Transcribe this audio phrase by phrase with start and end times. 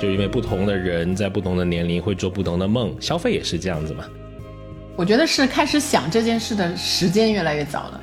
[0.00, 4.04] 就因为不同的人在不同的年龄会做不同的梦，消费也是这样子嘛。
[4.96, 8.01] 我觉得是开始想这件事的时间越来越早了。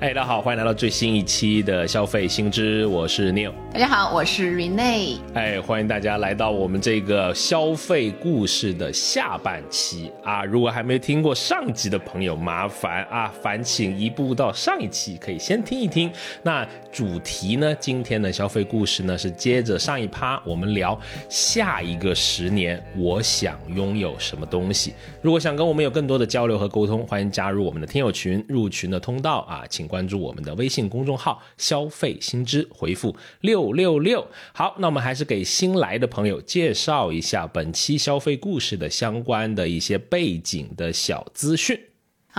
[0.00, 3.52] 哎，大家好，欢迎来到最新一期的消费新知，我是 Neil。
[3.72, 5.18] 大家好，我是 Rene。
[5.34, 10.44] 哎，欢迎大家来到我们这个消费故事的下半期啊！
[10.44, 16.08] 如果还没听过上集的朋友，麻烦啊，烦请移步到上一期，可以先听一听。
[16.44, 20.96] 那主题呢，今天的消费故事呢，是接着上一趴，我们聊
[21.28, 24.94] 下一个十年，我想拥有什么东西。
[25.20, 29.87] 如果想跟我们有更多的交流和沟通，欢迎加入我们的听友群，入群的通道啊，请。
[29.88, 34.24] 关注我们的微信公众号“消费新知”，回复六六六。
[34.52, 41.87] 好，那我们还是给新来的朋友介绍一下本期消费故事的相关的一些背景的小资讯。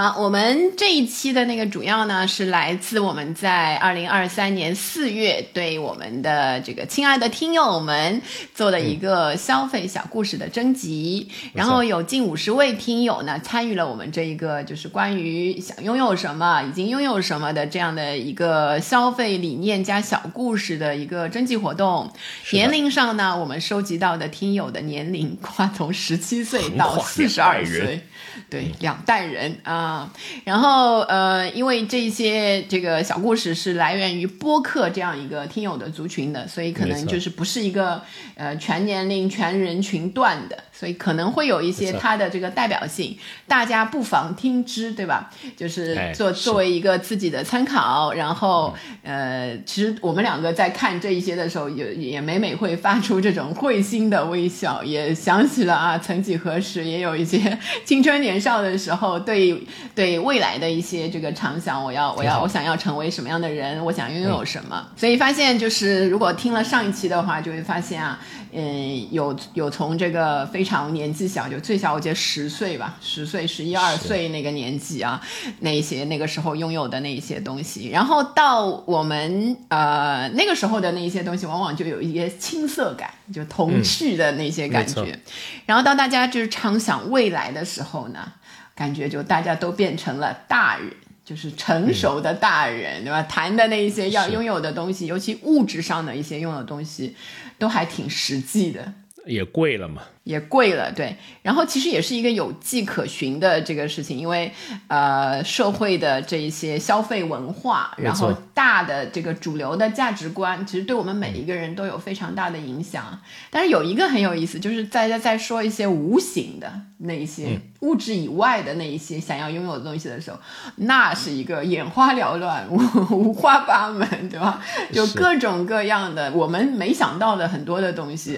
[0.02, 8.22] 好，我们这一期的那个主要呢是来自我们在二零二三年四月对我们的这个亲爱的听友们
[8.56, 22.10] 做的一个消费小故事的征集，然后有近五十位听友呢参与了我们这一个就是关于想拥有什么、已经拥有什么的这样的一个消费理念加小故事的一个征集活动。
[22.54, 28.00] 年龄上呢，我们收集到的听友的年龄 跨从十七岁到四十二岁。
[28.50, 30.12] 对，两代人啊，
[30.44, 38.02] 然后呃，因为这些这个小故事是来源于播客这样一个听友的族群的，所以可能就是不是一个
[38.36, 40.58] 呃全年龄、全人群段的。
[40.72, 45.30] 所以可能会有一些它的这个代表性，大家不妨听之，对吧？
[45.58, 48.14] 就是作作为一个自己的参考。
[48.14, 59.62] 然后，呃，其实我们两个在看这一些的时候，也也每每会发出这种会心的微笑，也想起了啊，曾几何时也有一些青春年少的时候，对
[59.96, 61.84] 对未来的一些这个畅想。
[61.84, 63.84] 我要我要我想要成为什么样的人？
[63.86, 64.86] 我想拥有什么？
[64.96, 68.20] 所以发现就是，如果听了上一期的话，就会发现啊。
[68.52, 75.22] 嗯，有有从这个非常年纪小，就最小我觉得十岁吧，十岁、十一二岁那个年纪啊，
[75.60, 85.20] 那些那个时候拥有的那一些东西，然后到我们呃那个时候的那一些东西，往往就有一些青涩感，就童趣的那些感觉，
[85.66, 88.34] 然后到大家就是畅想未来的时候呢，
[88.74, 90.92] 感觉就大家都变成了大人。
[91.26, 93.22] 就是成熟的大人，对吧？
[93.22, 97.16] 谈的那一些要拥有的东西，尤其物质上的一些拥有东西，
[97.60, 98.94] 都还挺实际的。
[99.26, 100.02] 也贵了嘛？
[100.24, 101.16] 也贵了，对。
[101.44, 104.52] 然后其实也是一个有迹可循的这个事情，因为
[104.88, 113.22] 呃，社会的这一些消费文化，然后大的这个主流的价值观，其实对我们每一个人都有非常大的影响。
[113.52, 117.60] 但是有一个很有意思，就是大家在说一些无形的那一些。
[117.82, 120.38] 物质以外的那一些想要拥有的东西的时候，
[120.76, 122.68] 那是一个眼花缭乱、
[123.10, 124.62] 五花八门，对吧？
[124.92, 128.38] 就各种各样的我们没想到的很多的东西，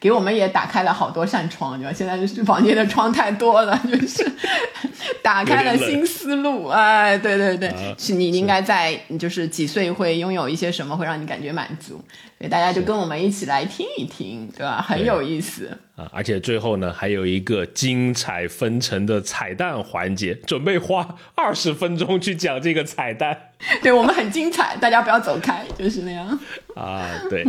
[0.00, 1.92] 给我们也打开了好多扇窗，对吧？
[1.92, 4.24] 现在房间的窗太多了，就是
[5.22, 6.68] 打开了新思路。
[6.68, 12.02] 哎，对对对，是你应该在就是几岁会拥有一些什么，会让你感觉满足？
[12.38, 14.80] 所以大家就跟我们一起来听一听，对吧？
[14.80, 16.08] 很有意思啊！
[16.12, 23.50] 而且最后呢，还有一个精彩纷呈的彩蛋环节，准备花二十分钟去讲这个彩蛋。
[23.82, 26.38] 对我们很精彩，大家不要走开，就是那样
[26.76, 27.10] 啊。
[27.28, 27.44] 对，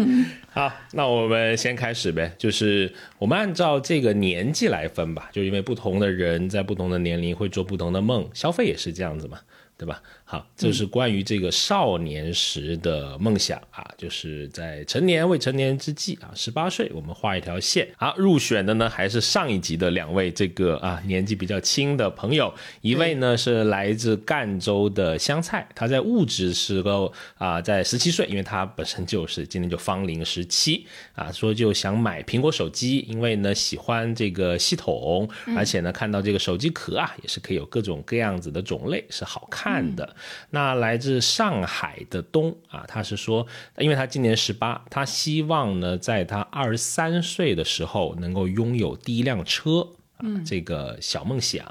[0.52, 9.38] 好，那我们先开始呗，就是我们按照这个年纪来分吧，就因为不同的人在不同的年龄会做不同的梦，消费也是这样子嘛，
[9.78, 10.02] 对吧？
[10.32, 17.88] 好，这是关于这个少年时的梦想啊，就是在成年未成年之际啊，十八岁我们画一条线。
[17.98, 30.86] 好，入选的呢还是上一集的两位这个啊年纪比较轻的朋友，一位呢是来自赣州的香菜，他在物质时候啊在十七岁，因为他本身就是今年就芳龄十七
[31.16, 40.16] 啊，说就想买苹果手机，因为呢喜欢这个系统，而且呢看到这个手机壳啊也是可以有各种各样子的种类，是好看的。
[40.52, 43.46] 那来自上海的东啊，他是说，
[43.78, 51.66] 因为他今年十八，他希望呢，在他二十三岁的时候能够拥有第一辆车啊，这个小梦想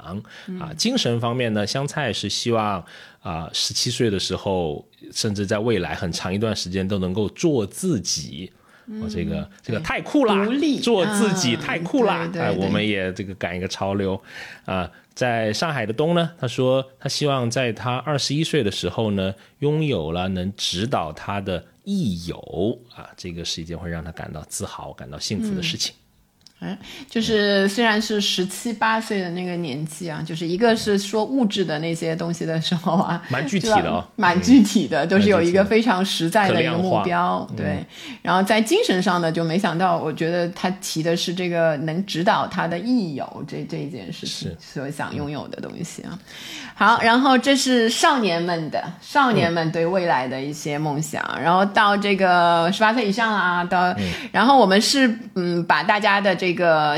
[0.59, 0.73] 啊。
[0.77, 2.85] 精神方面呢，香菜是希望
[3.21, 8.51] 啊，十七岁的时候，甚至在未来很长一段时间都能够做自己。
[9.01, 10.47] 我这个这个太酷啦，
[10.81, 14.19] 做自己太酷啦，哎，我们也这个赶一个潮流
[14.65, 14.89] 啊。
[15.13, 25.93] 在上海的东呢，他说他希望在他二十一岁的时候呢，拥有了能指导他的益友啊，这个是一件会让他感到自豪、感到幸福的事情。
[25.93, 25.99] 嗯，
[27.09, 37.85] 就是虽然是十七八岁的那个年纪啊，就是一个是说物质的那些东西的时候啊，蛮具体的哦，蛮具体的，都是有一个非常实在的一个目标，对。
[38.21, 46.17] 然后在精神上呢，就没想到，我觉得他提的是这个能指导他的益友这这一件事情，所想拥有的东西啊。
[46.75, 53.93] 好，然后这是少年们的少年们对未来的一些梦想，然后到这个十八岁以上啊，到，
[54.31, 56.48] 然后我们是嗯把大家的这个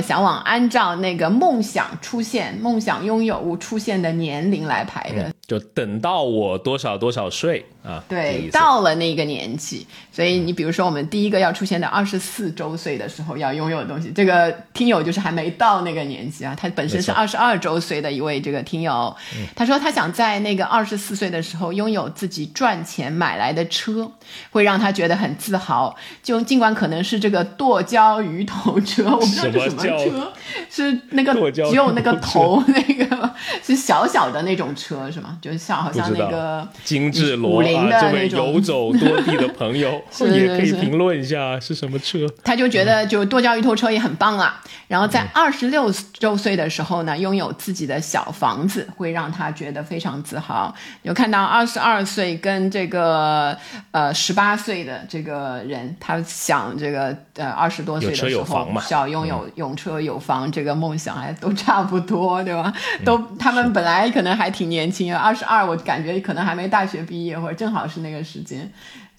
[0.02, 5.34] 向往按照那个梦想出现、梦想拥有物出现的年龄来排的。
[5.48, 8.02] 就等到我多少多少岁啊？
[8.08, 19.16] 对到了那个年纪，所以你比如说，我们第一个要出现的二十四周岁的时候要拥有的东西，这个听友就是还没到那个年纪啊，他本身是没二十二周岁的一位这个听友，
[19.56, 24.12] 他说他想在那个二十四岁的时候拥有自己赚钱买来的车，
[24.52, 25.96] 会让他觉得很自豪。
[26.22, 30.34] 就尽管可能是这个剁椒鱼头车，我不知道这什么车，
[30.70, 33.34] 是那个 只有那个头那个
[33.64, 35.38] 是小小的那种车是吗？
[35.42, 38.52] 就是像好像那个精致罗五菱啊，这位的那种。
[38.52, 42.20] 游走多地的朋友是也可以评论一下是什么车。
[42.44, 44.62] 他就觉得就剁椒鱼头车也很棒啊。
[44.88, 50.76] 然后在嗯二十六周岁的时候呢，拥有自己的小房子，会让他觉得非常自豪。
[51.04, 53.58] 有看到二十二岁跟这个
[53.92, 62.74] 呃十八岁的这个人，他想这个呃二十多岁的时候有房嘛嗯想拥有有车有房这个梦想，还都差不多，对吧？
[63.00, 68.70] 嗯都他们本来可能还挺年轻，二十二，我感觉可能还没大学毕业，或者正好是那个时间。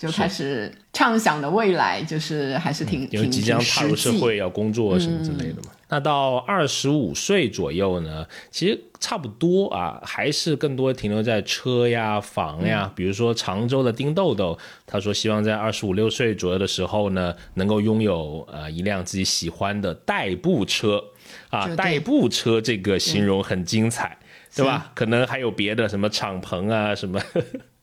[0.03, 5.71] 就开始畅想的未来，就是还是挺、嗯因为即将踏入社会要工作什么之类的嘛。
[5.89, 12.91] 那到二十五岁左右呢，其实差不多啊，还是更多停留在车呀、房呀。
[12.97, 21.03] 比如说常州的丁豆豆，他说希望在二十五六岁左右的时候呢，能够拥有呃一辆自己喜欢的代步车
[21.51, 24.19] 啊代步车这个形容很精彩。
[24.55, 24.91] 对吧？
[24.95, 27.19] 可能还有别的什么敞篷啊，什么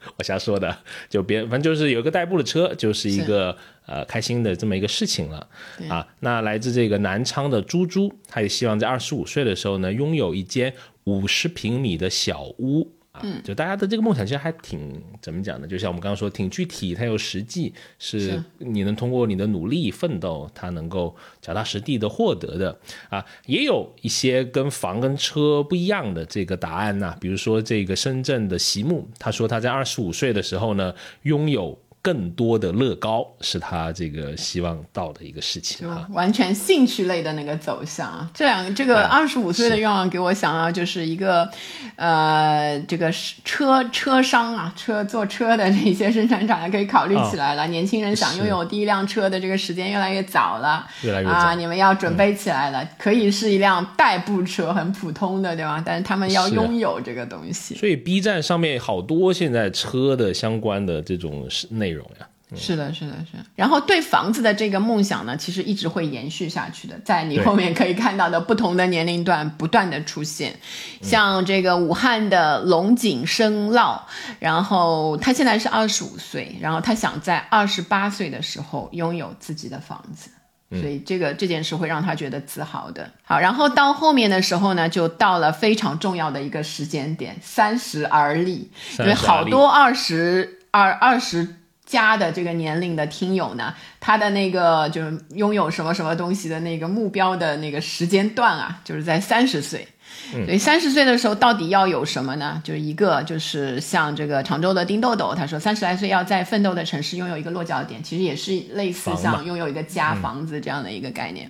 [0.17, 0.77] 我瞎说的，
[1.09, 3.55] 就别反正就是有个代步的车，就是一个
[3.85, 5.47] 呃开心的这么一个事情了
[5.89, 6.07] 啊。
[6.21, 10.73] 那来自这个南昌的猪猪，他也希望在二十五岁的时候呢，拥有一间
[11.03, 12.91] 五十平米的小屋。
[13.19, 15.67] 啊，就大家的这个梦想其实还挺怎么讲呢？
[15.67, 22.77] 就像我们刚刚说，挺具体，它有实际，是是你能通过你的努力奋斗，它能够脚踏实地的获得的
[23.09, 23.25] 啊。
[23.45, 30.93] 也有一些跟房跟车不一样的这个答案呐、比如说这个深圳的席木，他说他在二十五岁的时候呢，
[31.23, 36.07] 拥有更多的乐高，是他这个希望到的一个事情就啊。
[36.11, 38.29] 完全兴趣类的那个走向啊。
[38.33, 41.49] 这两个这个啊二十五岁的愿望给我想到就是一个，
[41.97, 43.11] 呃，这个
[43.43, 47.67] 车车商啊，车做车的这些生产厂也可以考虑起来了。
[47.67, 52.87] 年轻人想拥有第一辆车的这个时间越来越早了，越来越早啊，你们要准备起来了。
[52.97, 55.83] 可以是一辆代步车，很普通的，对吧？
[55.85, 57.75] 但是他们要拥有这个东西。
[57.75, 62.27] 所以 B 站上面好多现在车的相关的这种内容呀。
[62.55, 63.45] 是的，是的，是的。
[63.55, 70.59] 然后对房子的这个梦想呢，其实一直会延续下去的，在你后面可以看到的不同的年龄段不断的出现，
[71.03, 74.01] 像这个武汉的龙井生烙，
[74.39, 80.31] 然后他现在是二十五岁，然后他想在二十八岁的时候拥有自己的房子。
[80.71, 83.11] 所以这个这件事会让他觉得自豪的。
[83.23, 91.55] 好，然后到后面的时候呢，就到了非常重要的一个时间点，三十而立，因为30而立好多二十二二十
[91.89, 99.87] 家的这个年龄的听友呢，他的那个就是拥有什么什么东西的那个目标的那个时间段啊，就是在三十岁。
[100.31, 102.61] 所以三十岁的时候到底要有什么呢？
[102.63, 111.49] 就是一个就是像这个常州的丁豆豆，他说三十来岁要在奋斗的城市拥有一个落脚点，其实也是类似像拥有一个家房子这样的一个概念。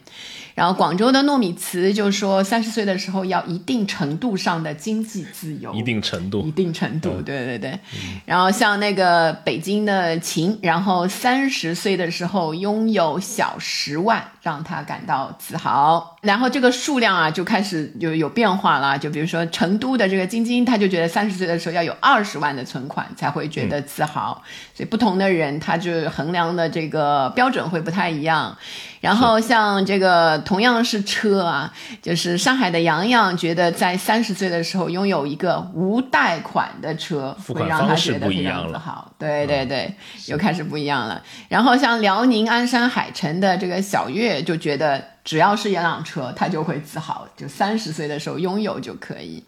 [0.56, 7.80] 然后广州的糯米糍就说三十岁的时候要一定程度上的经济自由，一定程度一定程度，对对对。
[8.26, 16.18] 然后像那个北京的秦，然后三十岁的时候拥有小十万，让他感到自豪。
[16.22, 24.42] 然后这个数量啊就开始就有变化了，就比如说成都的这个晶晶，他就觉得三十岁的时候要有二十万的存款才会觉得自豪。
[24.80, 28.58] 所以不同的人他就衡量的这个标准会不太一样。
[29.02, 39.12] 然后像这个同样是车啊，就是上海的洋洋觉得在三十岁的时候拥有一个无贷款的车，付会让他觉得非不一样了常自豪。
[39.18, 39.94] 对对对，
[40.28, 41.22] 又开始不一样了。
[41.50, 49.44] 然后像辽宁鞍山海城的这个小月就觉得，只要是一辆车，他就会自豪，就三十岁的时候拥有就可以。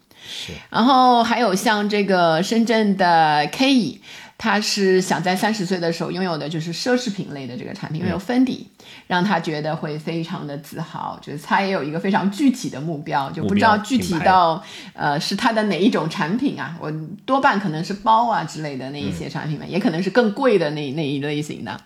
[0.69, 4.01] 然后还有像这个深圳的 K 乙，
[4.41, 8.67] 他是想在三十岁的时候拥有的就是奢侈品类的这个产品，拥有芬迪，
[9.05, 11.19] 让他觉得会非常的自豪。
[11.21, 16.75] 就是他也有一个非常具体的目标，就不知道具体到呃是他的哪一种产品啊？
[16.81, 16.91] 我
[17.23, 21.79] 多半可能是包啊之类的那一些产品吧，也可能是更贵的那那一类型的。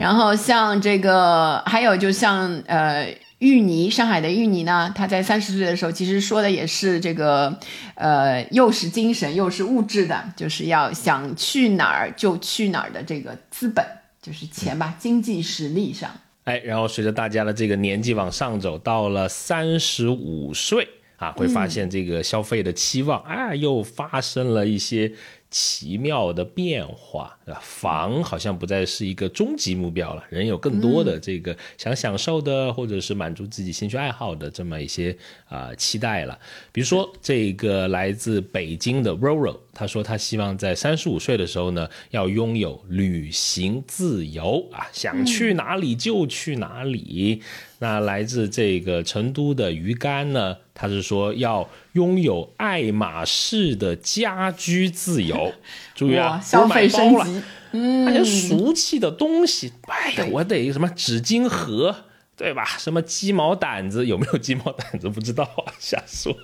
[0.00, 3.06] 然后像这个，还有就像呃。
[3.38, 4.92] 芋泥，上海的芋泥呢？
[4.94, 7.58] 他在三十岁的时候，其实说的也是这个，
[7.94, 13.84] 呃，又是精神又是物质的，就是要想去哪儿就去哪儿的这个资本，
[14.22, 16.10] 就是钱吧，经济实力上。
[16.44, 20.86] 哎，然后随着大家的这个年纪往上走，到了三十五岁
[21.16, 25.12] 啊，会发现这个消费的期望啊，又发生了一些。
[25.54, 27.60] 奇妙的变化，对吧？
[27.62, 35.16] 房好像不再是一个终极目标了，人有更多的这个想享受的，或者是满足自己兴趣爱好的这么一些
[35.48, 36.36] 啊期待了。
[36.72, 47.40] 比如说，这个来自北京的 Roro，他说他希望在三十五岁的时候呢，要拥有旅行自由啊，想去哪里就去哪里。
[47.84, 55.52] 那来自这个成都的鱼竿呢，他是说要拥有爱马仕的家居自由。
[55.94, 61.94] 注意啊，消费升级，嗯，那些俗气的东西，哎呀，我得什么纸巾盒，
[62.38, 62.64] 对吧？
[62.78, 66.34] 什么鸡毛掸子，有没有鸡毛掸子不知道啊， 瞎说。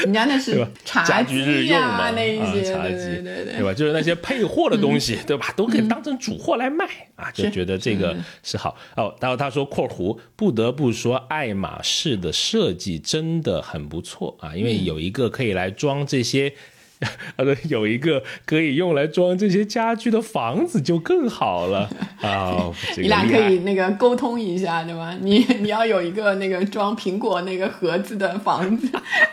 [0.00, 3.72] 人家那是家居日用嘛，那一些茶几，对对对吧？
[3.72, 5.52] 就是那些配货的东西，对吧？
[5.56, 9.14] 都可以当成主货来卖啊，就觉得这个是好哦。
[9.20, 16.52] 然后他说（括弧）不得不说，爱马仕的设计真的很不错啊，因为有一个可以来装这些。
[17.36, 21.88] 他说有一个可以用来装这些家具的房子就更好了
[22.20, 22.70] 啊！
[22.98, 25.16] 你俩可以那个沟通一下，对吧？
[25.22, 28.88] 你你要有一个那个装苹果那个盒子的房子，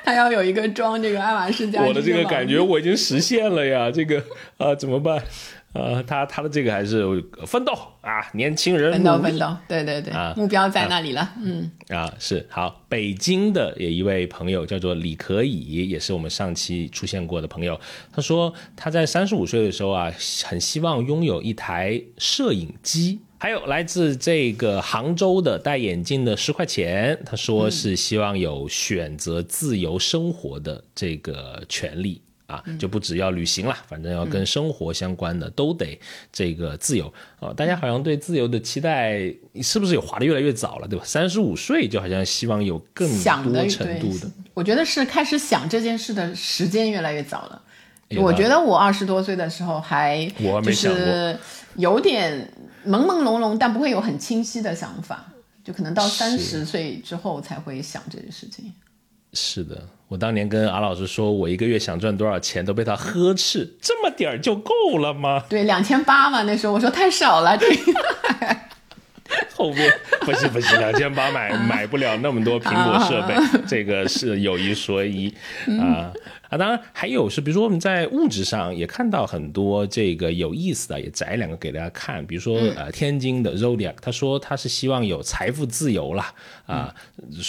[0.05, 1.87] 他要有一个装这个爱马仕家具。
[1.89, 4.23] 我的这个感觉我已经实现了呀，这个
[4.57, 5.21] 啊怎么办？
[5.73, 7.05] 呃，他他的这个还是
[7.45, 7.71] 奋斗
[8.01, 11.69] 啊，年轻人奋斗奋斗，对对对，目标在那里了，嗯。
[11.89, 17.79] 啊是好，北京的也一位朋友叫做李可以，也是我们上期出现过的朋友，
[18.11, 20.11] 他说他在三十五岁的时候啊，
[20.45, 32.21] 很希望拥有一台摄影机，还有来自这个杭州的戴眼镜的十块钱，他说是希望有选择自由生活的这个权利。
[32.47, 35.99] 啊，就不只要旅行了，反正要跟生活相关的都得
[36.31, 37.53] 这个自由啊！
[37.53, 39.19] 大家好像对自由的期待
[39.61, 41.03] 是不是也滑的越来越早了，对吧？
[41.05, 43.05] 三十五岁就好像希望有更
[43.43, 47.61] 多程度的，我觉得是开始想这件事的时间越来越早了。
[48.15, 50.25] 我觉得我二十多岁的时候还
[50.63, 51.37] 就是
[51.75, 52.49] 有点
[52.85, 55.25] 朦朦胧胧，但不会有很清晰的想法，
[55.65, 58.73] 就可能到三十岁之后才会想这件事情。
[59.33, 59.85] 是的。
[60.07, 63.75] 我当年跟阿老师说，我一个月想赚多少钱，都被他呵斥。
[63.81, 65.43] 这么点儿就够了吗？
[65.49, 67.57] 对，两千八嘛，那时候我说太少了。
[67.57, 67.67] 这
[69.53, 73.35] 后面不行不行，两千八买买不了那么多苹果设备，
[73.67, 75.27] 这个是有一说一
[75.81, 76.09] 啊。
[76.49, 82.25] 啊，当然还有是，比如说我们在物质上也看到很多这个有意思的，也摘两个给大家看。
[82.25, 86.33] 比如说，呃，天津的 Zodiac，他说他是希望有财富自由啦，
[86.65, 86.93] 啊，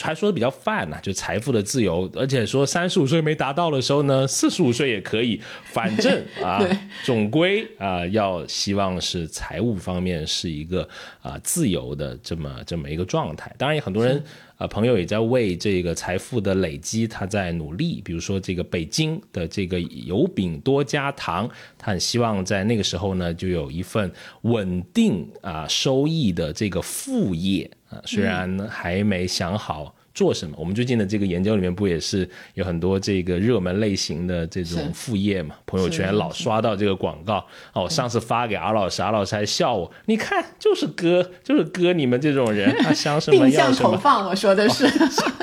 [0.02, 6.60] 还说的比较泛呢，就财富的自由，而且说三十五岁没达到的时候呢，四十五岁也可以，反正 啊，
[7.04, 10.88] 总归啊，要希望是财务方面是一个
[11.22, 13.54] 啊自由的这么这么一个状态。
[13.56, 14.22] 当然，也很多人。
[14.58, 18.02] 啊，朋友也在为这个财富的累积，他在努力。
[18.04, 21.48] 比如说，这个北京的这个油饼多加糖，
[21.78, 24.10] 他很希望在那个时候呢，就有一份
[24.42, 29.94] 稳定啊收益的这个副业啊，虽然还没想好。
[30.18, 30.56] 做什么？
[30.58, 35.54] 我们最近的这个研究里面不也是有很多这个热门类型的这种副业嘛？
[35.64, 37.36] 朋友圈老刷到这个广告
[37.72, 37.84] 哦。
[37.84, 43.66] 我上次发给阿老师，阿老师还笑我，你看就是割，就是割你们这种人，他 想什么要什么。
[43.68, 44.84] 定向投放，我说的是。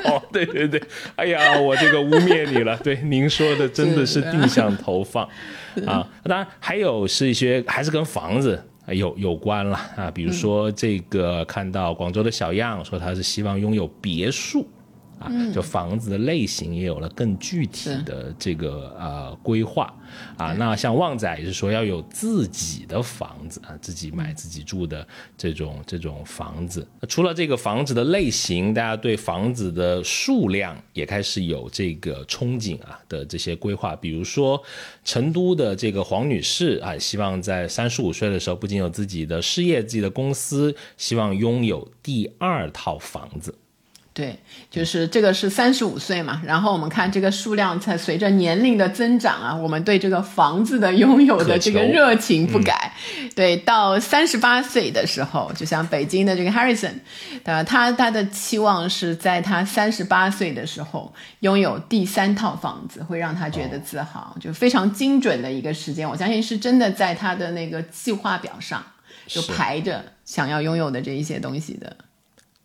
[0.03, 0.83] 哦， 对对对，
[1.15, 2.75] 哎呀，我这个污蔑你了。
[2.83, 5.23] 对，您说的真的是定向投放
[5.85, 6.05] 啊。
[6.25, 8.61] 当然还有是一些还是跟房子。
[8.87, 14.67] 有有关了啊，比如说这个看到广州的小样说他是希望拥有别墅。
[15.25, 19.93] 啊，就房子的类型也有了更具体的这个呃规划
[20.37, 20.53] 啊。
[20.53, 25.05] 那像旺仔也是说要有自己的房子啊，自己买自己住的
[25.37, 26.87] 这种这种房子。
[27.09, 33.95] 除了这个房子的类型，大家对房子的数量也开始有这个憧憬啊的这些规划。
[33.95, 34.61] 比如说
[35.03, 43.53] 成都的这个黄女士啊，希望在三十五岁的时候不仅有自己的事业、自己的公司，希望拥有第二套房子。
[44.15, 44.39] 对，
[44.71, 52.93] 就是这个是三十五岁嘛，然后我们看这个数量在随着年龄的增长啊，我们对这个房子的拥有的这个热情不改。
[53.35, 56.93] 对，到三十八岁的时候，就像北京的这个 Harrison，
[57.43, 66.09] 呃，他他的期望是在他三十八岁的时候拥有第三套房子，会让他觉得自豪，就非常精准的一个时间。
[66.09, 68.81] 我相信是真的在他的那个计划表上
[69.27, 71.93] 就排着想要拥有的这一些东西的。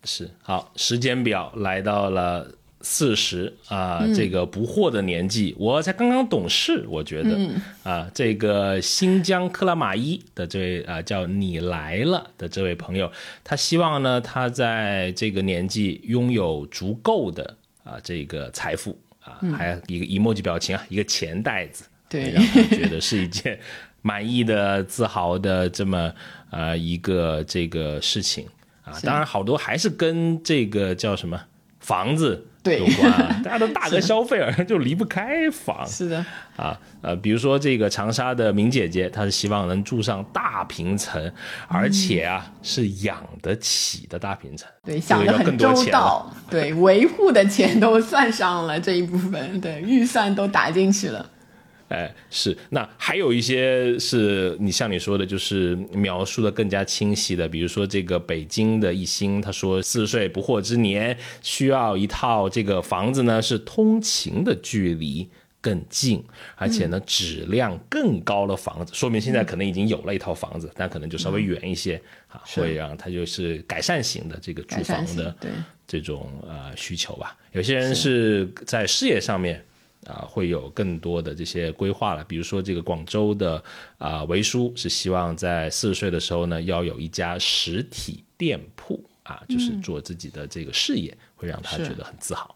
[0.03, 2.49] 是好，时间表来到了
[2.81, 7.37] 四十啊，这个不惑的年纪，我才刚刚懂事，我觉得
[7.83, 13.11] 啊，这个新疆克拉玛依的这位啊叫你来了的这位朋友，
[13.43, 23.59] 他希望呢，他在这个年纪拥有足够的啊这个财富啊，还有一个 emoji 表情啊，一个钱袋子，对，让他觉得是一件
[24.01, 26.11] 满意的、自豪的这么
[26.49, 28.47] 啊一个这个事情。
[28.91, 31.39] 啊，当然好多还是跟这个叫什么
[31.79, 33.11] 房子有关，
[33.43, 35.83] 大家都大额消费而就离不开房。
[35.87, 36.23] 是的，
[36.55, 41.31] 啊呃，比如说这个长沙的明姐姐，她是希望能住上大平层，
[41.67, 44.69] 而且啊是养得起的大平层。
[44.85, 51.27] 对，想的很周到， 对，维护的钱都算上了这一部分，对，预算都打进去了。
[51.91, 52.57] 哎，是。
[52.69, 65.29] 那还有一些是你像你说的，就是描述的更加清晰的，比如说这个北京的一星，他说四十岁不惑之年需要一套这个房子呢，是通勤的距离
[65.59, 66.23] 更近，
[66.55, 75.35] 而且呢质量更高的房子，说明现在可能已经有了一套房子，但可能就稍微远一些啊，会让他就是改善型的这个住房的
[75.85, 77.37] 这种呃需求吧。
[77.51, 79.61] 有些人是在事业上面。
[80.11, 82.23] 啊，会有更多的这些规划了。
[82.25, 83.63] 比如说，这个广州的
[83.97, 92.53] 啊维叔是希望在四十岁的时候呢，要有一家实体店铺啊，就是做自己的这个事业，会让他觉得很自豪。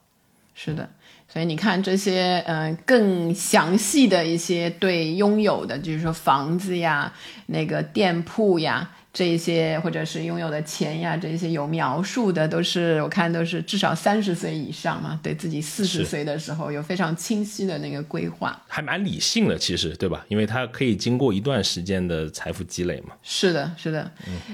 [0.54, 0.90] 是的，
[1.28, 7.14] 所以你看这些嗯更详细的一些对拥有的，就是说房子呀、
[7.48, 8.92] 那个店铺呀。
[9.16, 20.26] 这些或者是拥有的钱呀，这些有描述的都是我看都是至少三十岁以上嘛，对自己四十岁的时候有非常清晰的那个规划，还蛮理性的，其实对吧？
[20.28, 23.16] 因为他可以经过一段时间的财富积累嘛。
[23.24, 24.12] 是的，是的，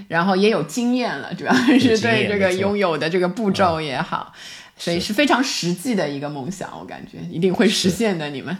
[0.08, 4.32] 然后也有经验了，主要是对这个拥有的这个步骤也好。
[4.78, 8.28] 所以是非常实际的一个梦想，我感觉一定会实现的。
[8.32, 8.58] 你们，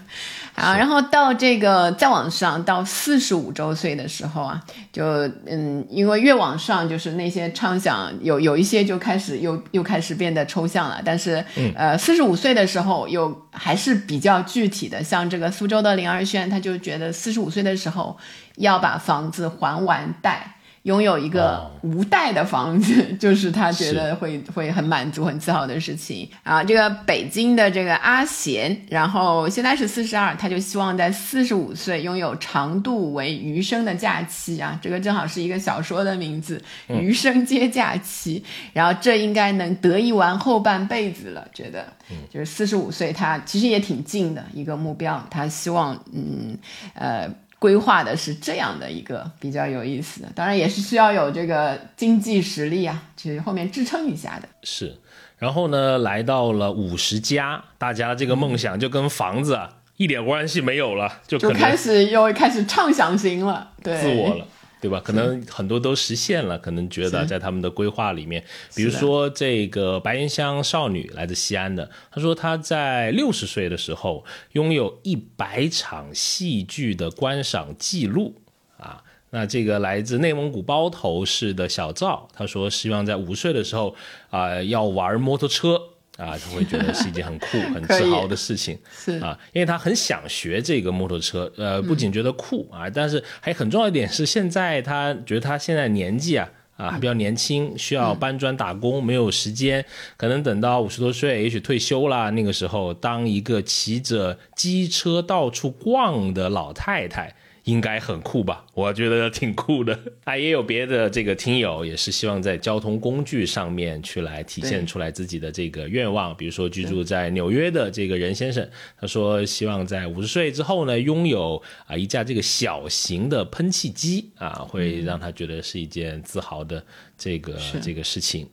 [0.56, 4.62] 啊，然后到这个再往上，到四十五周岁的时候啊，
[4.92, 5.04] 就
[5.48, 11.02] 嗯，因为越往上，就是那些畅想有有一些就开始又又开始变得抽象了。
[11.04, 11.44] 但是，
[11.76, 18.18] 呃，四十五岁的时候又还是比较具体的，像这个苏州的林二轩，他就觉得四十五岁的时候
[18.58, 20.58] 要把房子还完贷。
[20.84, 26.64] 拥有一个无贷的房子， 就是他觉得会会很满足、很自豪的事情啊。
[26.64, 34.80] 这个北京的这个阿贤，然后现在是四十二，他就希望在四十五岁拥有长度为余生的假期啊。
[34.82, 36.60] 这个正好是一个小说的名字，
[37.00, 38.40] 《余生皆假期》。
[38.74, 41.86] 然后这应该能得意完后半辈子了，觉得
[42.34, 45.24] 就是四十五岁，他其实也挺近的一个目标。
[45.30, 46.58] 他希望，嗯，
[46.96, 47.30] 呃。
[47.62, 54.50] 规划的是这样的一个比较有意思的，当然也是需要有这个经济实力啊，去后面支撑一下的。
[54.64, 54.98] 是，
[55.38, 64.48] 然后呢，来到了五十加，大家这个梦想就跟房子啊一点关系没有了，就就开始又开始畅想型了，对，自我了。
[64.82, 65.00] 对吧？
[65.00, 68.44] 可能很多都实现了，可能觉得在他们的规划里面，
[68.76, 78.34] 比如说这个白岩乡少女来自西安的，她说她在六十岁的时候拥有一百场戏剧的观赏记录
[78.78, 79.04] 啊。
[79.30, 83.96] 那这个来自内蒙古包头市的小赵，他说希望在五岁的时候
[84.30, 85.80] 啊要玩摩托车。
[86.22, 99.84] 啊，他会觉得是一件很酷、 很自豪的事情，是啊，因为他很想学这个摩托车，呃，不仅觉得酷啊，但是还很重要一点是，现在他觉得他现在年纪啊，啊还比较年轻，需要搬砖打工，没有时间，
[100.16, 107.34] 可能等到五十多岁，也许退休了，那个时候当一个骑着机车到处逛的老太太。
[107.66, 108.66] 应该很酷吧？
[108.74, 109.98] 我觉得挺酷的。
[110.26, 116.36] 啊，也有别的这个听友也是希望在交通工具上面去来体现出来自己的这个愿望。
[116.36, 118.68] 比如说居住在纽约的这个任先生，
[119.00, 126.84] 他说希望在五十岁之后呢，拥有啊一架这个小型的喷气机啊，会让他觉得是一件自豪的
[127.18, 128.50] 这个这个事情。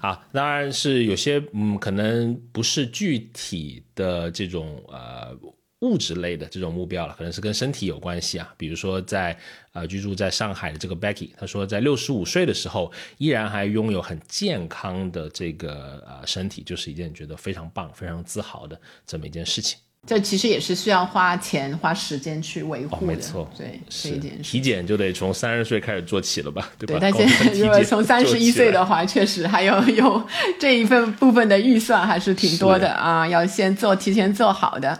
[0.00, 5.36] 啊，当然是有些嗯，可能不是具体的这种呃。
[5.80, 8.52] 物质类的这种目标了，可能是跟身体有关系啊。
[8.56, 9.36] 比如说在
[9.72, 19.78] 呃居住在上海的这个 Becky，他说在六十五岁的时候依然还拥有很健康的这个呃身体，就是一件觉得非常棒、非常自豪的这么一件事情。
[20.06, 26.98] 这其实也是需要花钱、花时间去维护的，没错，对，是一件体检就得从三十岁开始做起了吧，对吧？
[26.98, 30.26] 对，但现在如果从三十一岁的话，确实还有有
[30.58, 34.98] 这一份部分的预算还是挺多的啊，要先做，提前做好的。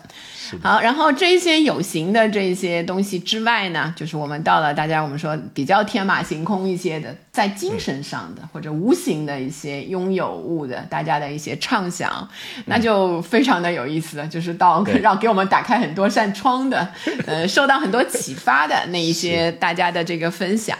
[0.63, 12.29] 好，然后这些有形的这些东西之外呢，就是我们到了大家我们说比较天马行空一些的，在精神上的或者无形的一些拥有物的，大家的一些畅想，
[12.65, 14.27] 那就非常的有意思了。
[14.27, 16.89] 就是到让给我们打开很多扇窗的，
[17.29, 20.77] 呃，受到很多启发的那一些大家的这个分享。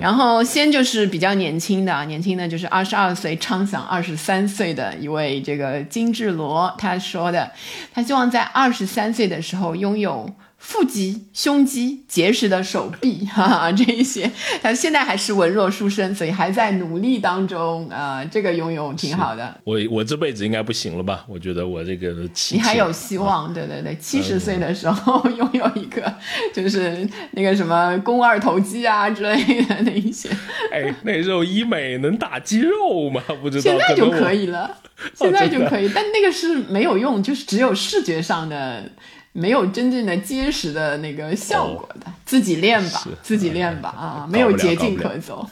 [0.00, 7.52] 然后先就是比较年轻的，年轻的就是二十二岁畅想二十三岁的一位这个金志罗，他说的，
[7.94, 8.80] 他希望在二十。
[8.80, 10.26] 十三岁的时候拥有
[10.60, 14.30] 腹肌、胸肌、结实的手臂， 哈哈，这一些，
[14.62, 17.88] 他现在还是文弱书生，所以还在努力当中。
[17.88, 19.58] 啊，这个拥有挺好的。
[19.64, 21.24] 我我这辈子应该不行了吧？
[21.26, 22.14] 我觉得我这个
[22.52, 23.52] 你还有希望。
[23.52, 26.14] 对对对，七十岁的时候拥有一个，
[26.54, 30.28] 就是那个什么肱二头肌啊之类的那一些。
[30.70, 33.22] 哎，那时候医美能打肌肉吗？
[33.40, 33.62] 不知道。
[33.62, 34.76] 现在就可以了。
[35.14, 38.84] 现在就可以，但那个是没有用，就是只有视觉上的，
[39.32, 42.06] 没有真正的结实的那个效果的。
[42.24, 45.48] 自己练吧，自己练吧啊，没有捷径可走。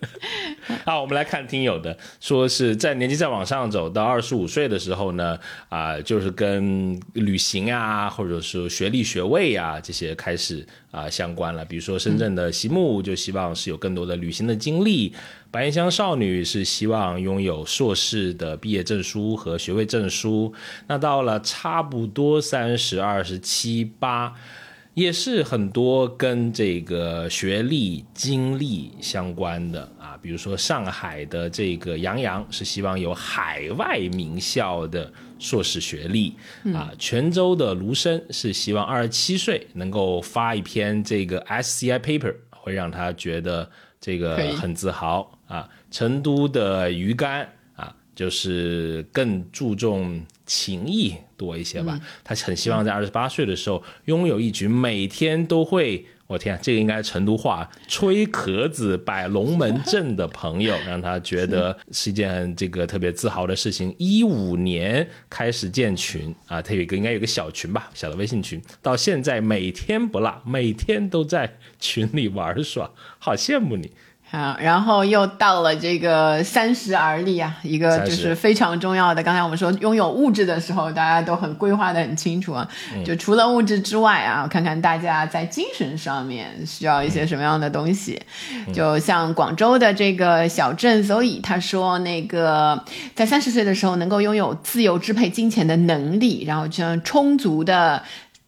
[0.84, 11.64] 好，我们来看听友的，说是在年纪再往上走到二十五岁的时候呢，啊，就是跟旅行啊，或者是学历学位啊这些开始啊相关了。
[11.64, 15.14] 比如说深圳的席木就希望是有更多的旅行的经历，
[15.50, 20.52] 白云乡少女是希望拥有硕士的毕业证书和学位证书。
[20.86, 24.34] 那到了差不多三十二、十七八。
[24.94, 36.34] 也是很多跟这个学历经历相关的啊，比如说上海的这个杨洋是希望有海外名校的硕士学历
[36.74, 45.66] 啊，泉州的卢生是希望二十七岁能够发一篇这个 SCI paper，会让他觉得这个很自豪啊。
[45.90, 50.22] 成都的鱼竿啊，就是更注重
[50.52, 51.14] 情谊。
[51.34, 63.92] 多一些吧，他很希望在二十八岁的时候拥有一群每天都会，我天，这个应该是成都话，吹壳子、摆龙门阵的朋友，让他觉得是一件这个特别自豪的事情。
[63.98, 72.88] 一五年开始建群啊，他有一个应该有个小群吧，小的微信群，到现在每天不落，每天都在群里玩耍，
[73.18, 73.90] 好羡慕你。
[74.32, 79.22] 啊，然后又到了这个三十而立啊，一个就是非常重要的。
[79.22, 82.66] 刚才我们说拥有物质的时候，大家都很规划的很清楚啊。
[83.04, 88.18] 就除了物质之外啊，看看大家在精神上面需要一些什么样的东西。
[88.72, 92.82] 就像广州的这个小镇 Zoe，他说那个
[93.14, 98.02] 在三十岁的时候能够拥有自由支配金钱的能力，然后像充足的。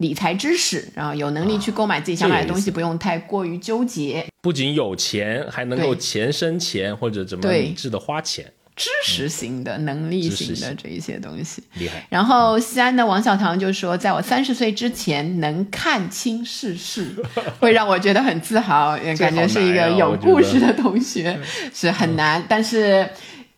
[0.05, 4.27] 理财知识，然后有能力去购买自己想买的东西，不用太过于纠结。
[4.43, 8.45] 不仅有钱，还能够钱生钱，或者怎么理智的花钱。
[8.77, 12.05] 知识型的、能力型的这一些东西厉害。
[12.11, 17.15] 然后西安的王小棠就说，在我三十岁之前能看清世事，
[17.59, 21.39] 会让我觉得很自豪，也 感觉是一个有故事的同学，
[21.73, 22.45] 是很难。
[22.47, 23.09] 但是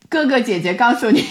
[0.09, 1.25] 哥哥姐姐告诉你。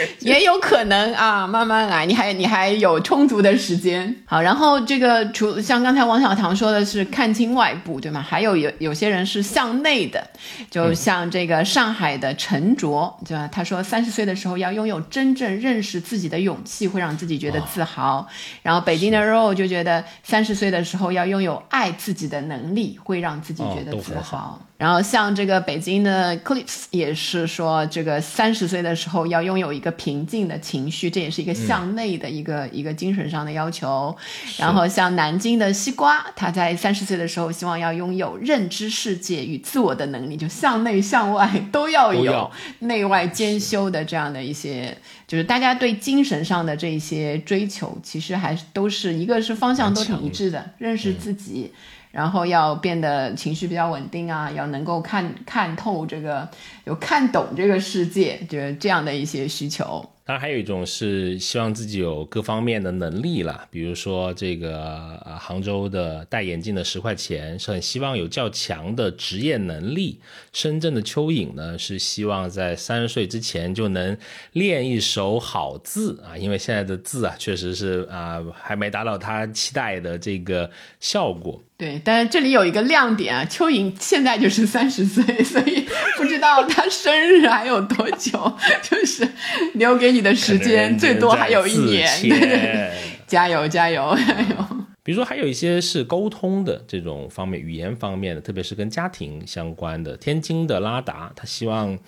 [0.20, 4.14] 也有可能啊，慢慢来，你还你还有充足的时间。
[4.24, 8.20] 好，然后这个除像刚才王小棠说的是看清外部，对吗？
[8.20, 10.26] 还有有有些人是向内的，
[10.70, 13.48] 就像这个上海的陈卓，对吧？
[13.50, 18.26] 他说三十岁的时候要拥有真正认识自己的勇气，会让自己觉得自豪。
[18.62, 24.60] 然后北京的 Ro 就觉得三十岁的时候要拥有爱自己的能力，会让自己觉得自豪。
[24.78, 34.14] 然后像这个北京的 Clips 也是说，这个三十岁的时候要拥有一个平静的情绪，这也是一个向内的一个一个精神上的要求。
[34.58, 44.94] 然后像南京的西瓜，他在三十岁的时候希望要拥有认知世界与自我的能力，就向内向外都要有，内外兼修的这样的一些，
[45.26, 51.72] 就是大家对精神上的这一些追求，其实还是都是一个是方向都挺一致的，认识自己。
[52.16, 56.48] 然后要变得情绪比较稳定啊，要能够看看透这个，
[56.84, 60.02] 有看懂这个世界，就是这样的一些需求。
[60.24, 64.80] 当然，还有一种是希望自己有各方面的能力了，比如说这个
[65.26, 70.18] 啊，杭州的戴眼镜的十块钱是很希望有较强的职业能力。
[70.54, 74.16] 深圳的蚯蚓呢是希望在三十岁之前就能
[74.52, 81.60] 练一手好字啊，因为现在的字啊确实是啊还没达到他期待的这个效果。
[81.78, 85.86] 对，但是这里有一个亮点啊，蚯蚓现在就是三十岁， 所以
[86.16, 89.28] 不知道他生日还有多久， 就是
[89.74, 92.92] 留给你的时间最多还有一年，对对，
[93.28, 94.56] 加油加油加油！
[95.02, 101.98] 比如说还有一些是沟通的这种方面，语言方面的，特别是跟家庭相关的，天津的拉达，他希望。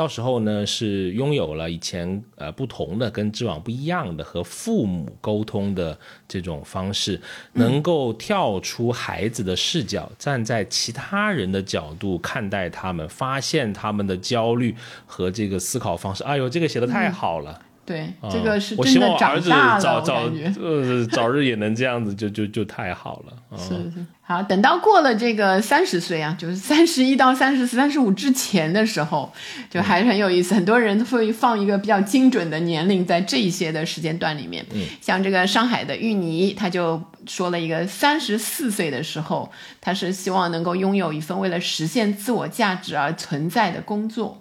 [0.00, 7.20] 到时候呢，是拥有了以前呃不同的、跟知网不一样的和父母沟通的这种方式，
[7.52, 16.24] 能够跳出孩子的视角，站在其他人的角度看待他们，发现他们的焦虑和这个思考方式。
[16.24, 17.60] 哎呦，这个写的太好了。
[17.90, 23.58] 对，这个是真的长大了，早早呃早日也能这样子，就就就太好了。
[23.58, 29.32] 是是，好，等到过了这个三十岁啊，就是三十一到三十四、三十五之前的时候，
[29.68, 30.54] 就还是很有意思。
[30.54, 34.64] 很多人会放一个比较精准的年龄在这一些的时间段里面。
[34.72, 39.50] 嗯，像这个上海的芋泥，他就说了一个三十四岁的时候，
[39.80, 44.39] 他是希望能够拥有一份为了实现自我价值而存在的工作。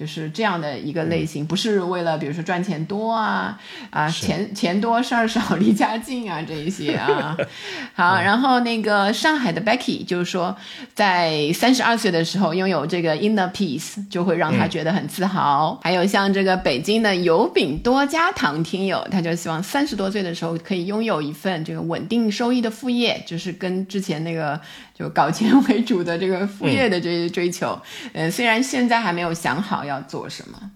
[0.00, 3.60] 就是这样的一个类型，不是为了比如说赚钱多啊
[3.90, 7.36] 啊钱钱多事儿少离家近啊这一些啊。
[7.92, 10.56] 好，然后那个上海的 Becky 就是说，
[10.94, 15.78] 在三十二岁的时候拥有这个 inner peace 就会让他觉得很自豪。
[15.82, 24.58] 还有像这个北京的油饼多加糖听友，他就希望三十多岁的时候可以拥有一份这个稳定收益的副业，就是跟之前那个。
[25.00, 27.80] 就搞钱 为主的这个副业的这些追求，
[28.12, 30.70] 嗯，虽然现在还没有想好要做什么，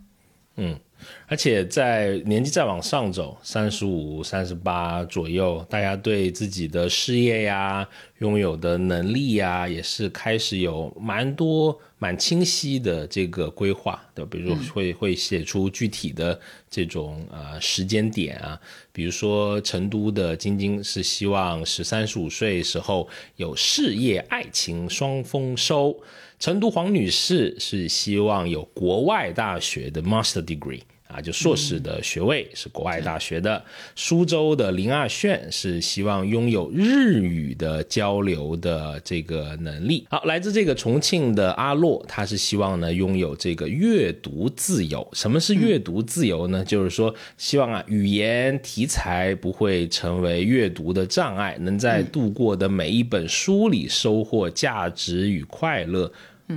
[0.56, 0.78] 嗯，
[1.26, 7.88] 而且在年纪再往上走，三十五、三十八左右，大家对自己的事业呀。
[8.18, 18.58] 拥有的能力呀，也是开始有蛮多蛮清晰的这个规划的，比如会会写出具体的这种呃时间点啊，
[18.92, 25.94] 比如说成都的晶晶是希望是三十五岁时候有事业爱情双丰收，
[26.38, 30.82] 成都黄女士是希望有国外大学的 master degree。
[31.14, 33.62] 啊，就硕士的学位是国外大学的。
[33.94, 40.04] 苏州的林二炫是希望拥有日语的交流的这个能力。
[40.10, 45.08] 好，来自这个重庆的阿洛，他是希望呢拥有这个阅读自由。
[45.12, 46.64] 什么是阅读自由呢？
[46.64, 56.10] 就是说希望啊语言题材不会成为阅读的障碍，能在度过的每一本书里收获价值与快乐。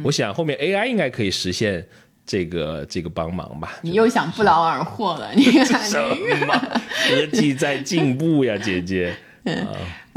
[0.03, 1.87] 我想后面 AI 应该可以实现。
[2.27, 5.31] 这个这个帮忙吧，你又想不劳而获了？
[5.33, 5.97] 你看 什
[6.45, 6.53] 么？
[7.07, 9.15] 科技在进步呀，姐姐。
[9.45, 9.65] 嗯。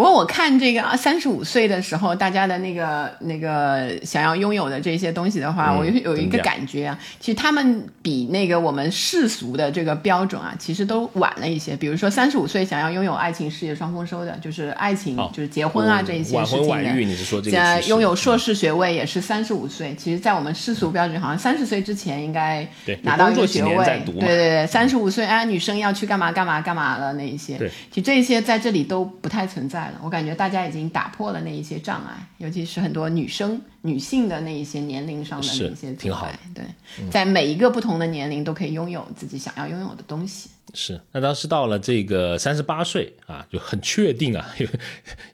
[0.00, 11.76] 不过我看这个啊，三十五岁的时候，大家的那个那个想要拥有的这些东西的话，我有有一个感觉啊，其实他们比那个我们世俗的这个标准啊，其实都晚了一些。
[11.76, 16.68] 比如说三十五岁想要拥有爱情事业双丰收的，就是爱情就是结婚啊这一些事情的。
[16.68, 17.82] 晚婚晚育，你是说这个？
[17.82, 19.94] 拥有硕士学位也是三十五岁。
[19.96, 22.66] 其实，在我们世俗标准，好像三十岁之前应该
[23.02, 23.84] 拿到一个学位。
[23.84, 27.58] 对对对，三十五岁哎，女生要去干嘛干嘛干嘛了那一些。
[27.58, 29.89] 对，其实这些在这里都不太存在。
[30.03, 36.38] 我感觉大家已经打破了那一些障碍，尤其是很多女生、女性的那一些年龄上的那些障碍。
[36.55, 36.64] 对，
[37.11, 40.50] 在每一个不同的年龄都可以拥有自己想要拥有的东西。
[40.72, 44.68] 是，那当时到了这个三十八岁啊，就很确定啊，也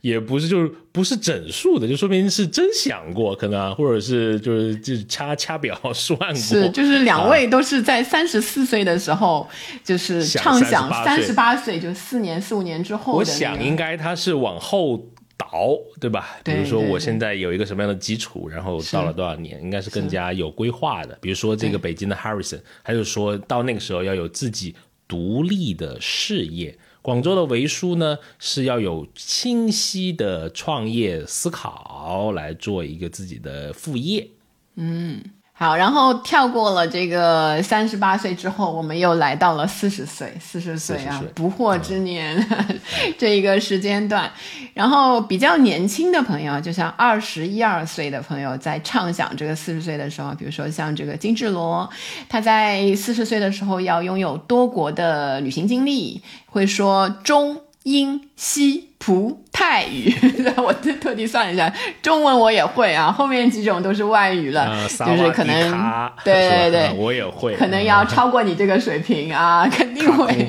[0.15, 6.35] 也不是就是不是整数的，就说明是真想过，可能或者是就是就是掐掐表算过。
[6.35, 9.47] 是，就是两位都是在三十四岁的时候，
[9.85, 13.13] 就是畅想三十八岁，就四年四五年之后。
[13.13, 14.97] 我想应该他是往后
[15.37, 16.39] 倒，对吧？
[16.43, 21.19] 比如说我现在有一个什么样的基础，然后到了多少年，应该是更加有规划的。
[21.21, 24.75] 比如说这个北京的 Harrison，他就说到那个时候要有自己。
[25.09, 34.29] 独立的事业，广州的维书呢是要有清晰的创业思考，来做一个自己的副业。
[34.75, 35.23] 嗯。
[35.59, 42.47] 好，然后跳过了这个三十八岁之后，我们又来到了四十岁，四十岁啊，不惑之年
[43.17, 44.31] 这一个时间段。
[44.75, 51.89] 然后比较年轻的朋友，就像二十一二岁的朋友，在畅想这个四十岁的时候，比如说像这个金志罗，
[52.29, 57.63] 他在四十岁的时候要拥有多国的旅行经历，会说中。
[57.87, 60.13] 英、西、葡、泰语，
[60.59, 61.73] 我特特地算了一下，
[62.03, 70.49] 中文我也会啊，后面几种都是外语了，呃就是可能对对对，我也会，可能要超过你这个水平啊，肯定会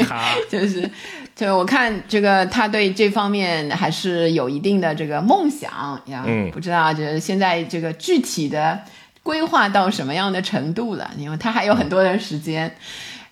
[0.50, 0.90] 就是。
[1.36, 5.70] 就我看这个，他对这方面还是有一定的这个梦想
[6.08, 6.24] 呀。
[6.26, 8.80] 嗯不知道就是现在这个具体的
[9.22, 12.76] 规划到什么样的程度了，因为他还有很多的时间。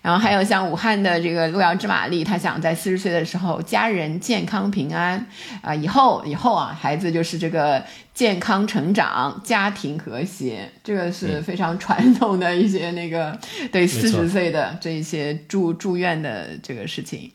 [0.06, 5.26] 然后还有像武汉的这个路遥知马力，他想在四十岁的时候家人健康平安
[5.60, 7.82] 啊、以后以后啊，孩子就是这个
[8.14, 13.36] 健康成长，家庭和谐，这个是非常传统的一些那个
[13.72, 17.32] 对四错十岁的这一些祝祝愿的这个事情。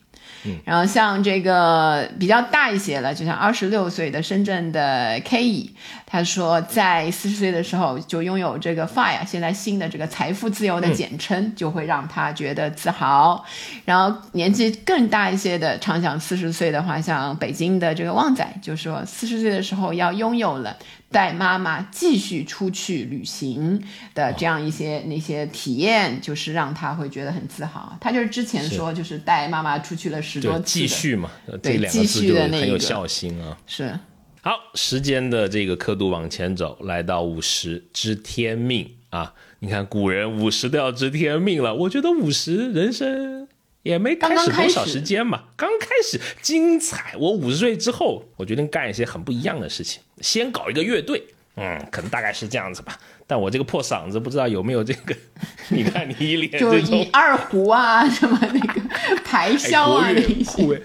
[0.64, 5.74] 然后像这个比较大一些了，就像二十六岁的深圳的 K 乙，
[6.06, 13.44] 他说在四十岁的时候就拥有这个 FIRE，现在新的这个财富自由的简称，就会让他觉得自豪。
[13.84, 20.76] 然后年纪更大一些的，畅想四十岁的话，像北京的这个旺仔就说，四十岁的时候要拥有了
[21.12, 23.80] 带妈妈继续出去旅行
[24.14, 27.96] 的这样一些那些体验，就是让他会觉得很自豪。
[28.00, 33.56] 他就是之前说，就是带妈妈出去了十多对，次的，继续嘛，呃对这两个字继续就的那个很有孝心啊。
[33.66, 33.98] 是
[34.40, 39.34] 好，时间的这个刻度往前走，来到五十知天命啊！
[39.60, 43.46] 你看古人五十都要知天命了，我觉得五十人生
[43.82, 47.14] 也没开始多少时间嘛，刚开始精彩。
[47.18, 51.22] 我五十岁之后，我决定干一些很不一样的事情，先搞一个乐队，
[51.56, 52.98] 嗯，可能大概是这样子吧。
[53.26, 55.16] 但我这个破嗓子，不知道有没有这个？
[55.70, 58.80] 你看你一脸就这种以二胡啊什么那个
[59.24, 60.82] 排哎箫啊那一些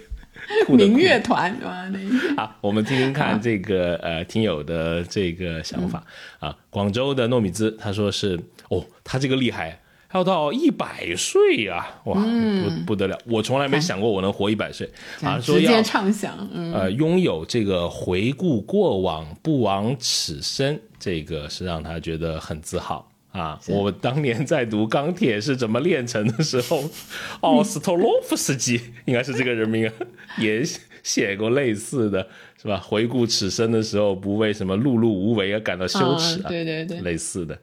[0.69, 1.89] 民乐团对吧？
[1.89, 6.01] 那好，我们听听看这个呃听友的这个想法、
[6.39, 6.55] 啊。
[6.69, 9.81] 广州的糯米兹他说是哦，他这个厉害，
[10.13, 13.19] 要到一百岁啊、哇，不不得了！
[13.25, 14.89] 我从来没想过我能活一百岁
[15.21, 23.07] 啊，说直接要畅想，嗯，呃拥有这个回顾过往不枉此生，这个是让他觉得很自豪。
[23.33, 26.83] 啊，我当年在读钢铁是怎么炼成的时候，
[27.41, 29.93] 奥斯特洛夫斯基应该是这个人名啊，
[30.39, 30.63] 也
[31.03, 32.25] 写过类似的，
[32.59, 32.77] 是吧？
[32.77, 37.55] 回顾此生的时候，不为什么碌碌无为而感到羞耻啊，对对对，类似的。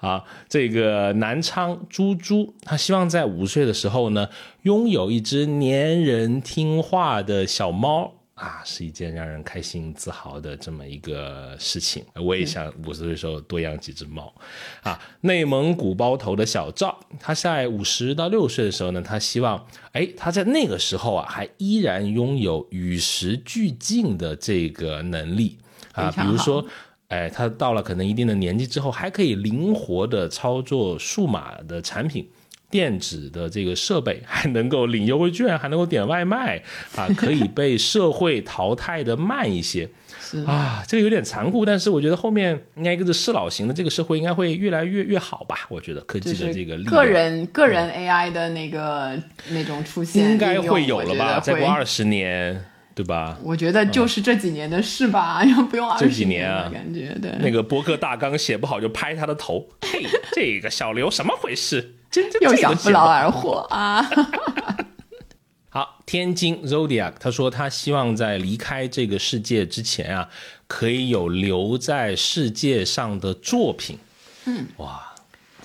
[0.00, 4.28] 啊，这个南昌猪猪，他希望在五岁的时候呢，
[4.62, 12.02] 拥有一只粘人听话的小猫啊，是一件让人开心自豪的这么一个事情。
[12.14, 14.32] 我也想五十岁的时候多养几只猫。
[14.82, 25.58] 啊，内蒙古包头的小赵，他在五十到六岁的时候呢，他希望，哎，他在那个时候啊，还依然拥有与时俱进的这个能力
[25.92, 26.64] 啊，比如说。
[27.10, 32.26] 哎，他到了可能一定的年纪之后，还可以灵活的操作数码的产品、
[32.70, 36.62] 电子的这个设备，还能够领优惠券，还能够点外卖
[36.94, 39.88] 啊，可以被社会淘汰的慢一些
[40.20, 40.84] 是啊。
[40.86, 45.66] 这个有点残酷，但是我觉得后面应该一个是适老型的这个社会应该会越来越越好吧？
[45.68, 51.40] 我觉得科技的这个力个人个人 AI 的那个那种出现，应该会有了吧？
[51.40, 52.64] 再过二十年，
[53.00, 53.38] 对吧？
[53.42, 57.32] 我觉得就是这几年的事吧，要不用二这十几年啊感觉对。
[57.40, 61.94] 那个博客大纲写不好就拍他的头， 嘿，这个小刘什么回事？
[62.10, 64.06] 真真又想不劳而获啊！
[65.70, 70.28] 好，天津 Zodiac 他说他希望在离开这个世界之前啊，
[70.66, 73.98] 可以有留在世界上的作品。
[74.46, 75.09] 嗯，哇，这个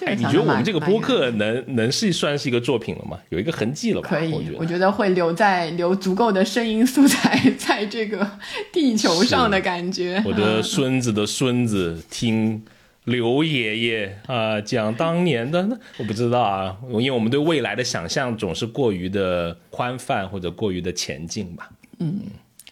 [0.05, 3.17] 哎，你觉得我们这个播客能能是算是一个作品了吗？
[3.29, 4.09] 有一个痕迹了吧？
[4.09, 8.29] 可以我觉，得我觉得会留在留足够的声音素材在这个
[8.73, 10.21] 地球上的感觉。
[10.25, 12.63] 我的孙子的孙子听
[13.05, 21.69] 刘爷爷啊、讲当年的，那我不知道啊，因为我们对未来的想象总是过于的宽泛或者过于的前进吧。
[21.99, 22.21] 嗯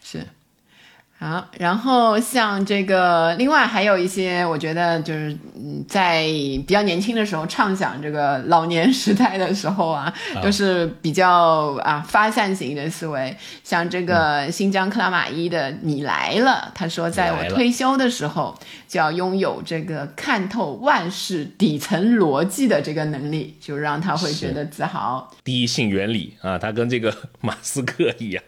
[0.03, 0.25] 是。
[1.23, 13.33] 好，然后像这个，另外还有一些，我觉得就是嗯，在比较年轻的时候畅想这个老年时代的时候啊，都是比较啊发散型的思维。
[13.63, 18.53] 像这个新疆克拉玛依的你来了，他说，在我退休的时候
[18.89, 25.31] 就要拥有这个看透万事底层逻辑的这个能力，就让他会觉得自豪。
[25.45, 28.43] 第一性原理啊，他跟这个马斯克一样。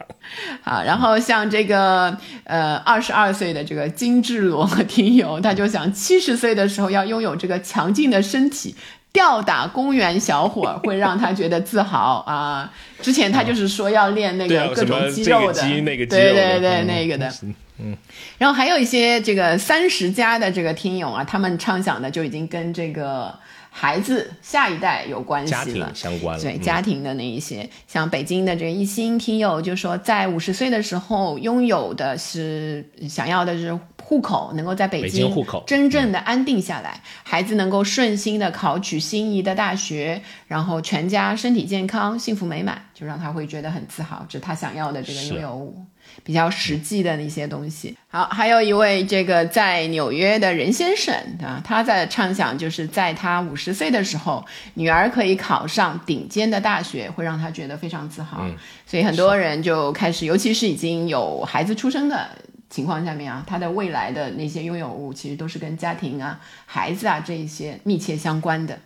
[0.61, 8.75] 好，然后像这个呃二十二岁的这个金志罗听友，他就想七十岁的时候要拥有这个强劲的身体。
[9.11, 12.69] 吊打公园小伙会让他觉得自豪啊！
[13.01, 17.33] 之前他就是说要练那个各种肌肉的，对对对，嗯那个的。
[17.79, 17.95] 嗯，
[18.37, 23.33] 然后还有一些这个三十加的这个听友啊，他们畅想的就已经跟这个。
[23.77, 26.41] 孩子下一代有关系了，家庭相关了。
[26.41, 45.85] 对家庭的那一些，像北京的这个一心听友就说，在五十岁的时候拥有的是想要的是户口，能够在北京户口真正的安定下来，孩子能够顺心的考取心仪的大学，然后全家身体健康、幸福美满，就让他会觉得很自豪，这是他想要的这个拥有物。
[46.23, 47.95] 比较实际的那些东西。
[48.07, 51.13] 好，还有一位这个在纽约的任先生
[51.43, 54.45] 啊，他在畅想，就是在他五十岁的时候，
[54.75, 58.37] 女儿可以考上顶尖的大学，会让他觉得非常自豪。
[58.41, 58.55] 嗯，
[58.85, 62.29] 所以很多人就开始，尤其是已经有孩子出生的
[62.69, 68.79] 情况下面啊，他的未来的那些拥有物，其实都是跟家庭啊、孩子啊这一些密切相关的。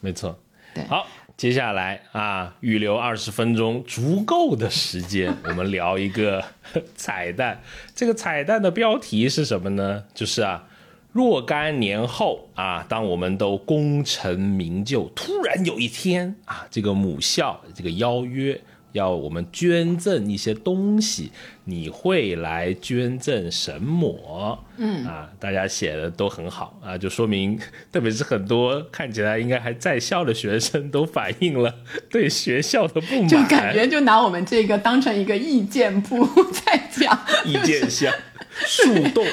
[0.00, 0.38] 没错。
[0.72, 1.04] 对，好。
[1.40, 6.44] 接下来啊，预留二十分钟足够的时间，我们聊一个
[6.94, 7.58] 彩蛋。
[7.96, 10.04] 这个彩蛋的标题是什么呢？
[10.12, 10.62] 就是啊，
[11.12, 18.60] 若干年后啊，当我们都功成名就，突然有一天啊，这个母校这个邀约。
[18.92, 21.30] 要我们捐赠一些东西，
[21.64, 24.64] 你会来捐赠什么？
[24.76, 27.58] 嗯啊，大家写的都很好啊，就说明，
[27.92, 31.74] 特别是很多看起来应该还在校的学生都反映了
[32.10, 38.12] 对学校的不满，就感觉就拿我们这个当成一个意见簿在讲，意见箱
[38.66, 39.24] 树洞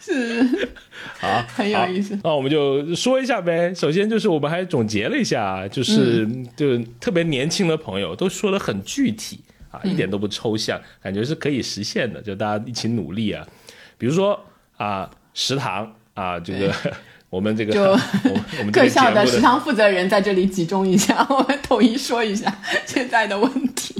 [0.00, 0.68] 是。
[1.18, 2.18] 好， 很有意思。
[2.22, 3.72] 那我们就说一下呗。
[3.74, 6.26] 首先就是我们还总结了一下，就是
[6.56, 9.40] 就特别年轻的朋友都说的很具体
[9.70, 12.20] 啊，一点都不抽象，感觉是可以实现的。
[12.20, 13.46] 就大家一起努力啊。
[13.98, 14.38] 比如说
[14.76, 16.74] 啊，食堂啊，这个
[17.30, 22.54] 我们这个就我们各校的食堂负责人在这里集中一下，我们统一说一下
[22.84, 23.94] 现在的问题。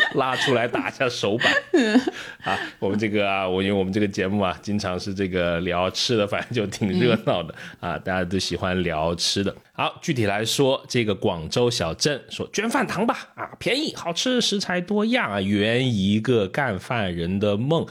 [0.14, 1.52] 拉出来打一下手板
[2.44, 2.58] 啊！
[2.78, 9.54] 我们这个啊，我因为我们这个节目啊，经常是这个聊吃的，反正就挺热闹的啊，大家都喜欢聊吃的。
[9.72, 17.86] 好，具体来说，这个广州小镇说捐饭堂吧啊，便宜好吃，食材多样啊，圆一个干饭人的梦。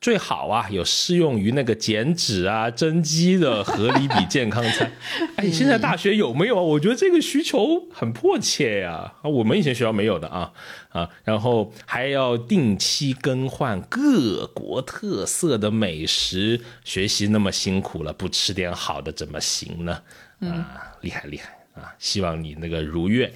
[0.00, 4.90] 最好啊，有适用于那个减脂啊、增肌的合理比健康餐。
[5.36, 6.62] 哎，现在大学有没有啊？
[6.62, 9.12] 我觉得这个需求很迫切呀。
[9.22, 10.52] 啊，我们以前学校没有的啊
[10.90, 11.08] 啊。
[11.24, 20.02] 然后还要定期更换各国特色的美食，学习那么辛苦了，不吃点好的怎么行呢？
[20.40, 21.94] 啊，厉害厉害啊！
[21.98, 23.32] 希望你那个如愿。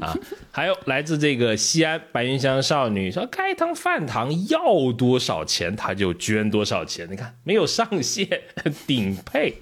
[0.00, 0.14] 啊，
[0.50, 7.06] 还有来自这个西安白云乡少女说，开趟饭堂要多少钱，他就捐多少钱。
[7.10, 8.28] 你看没有上限，
[8.86, 9.54] 顶配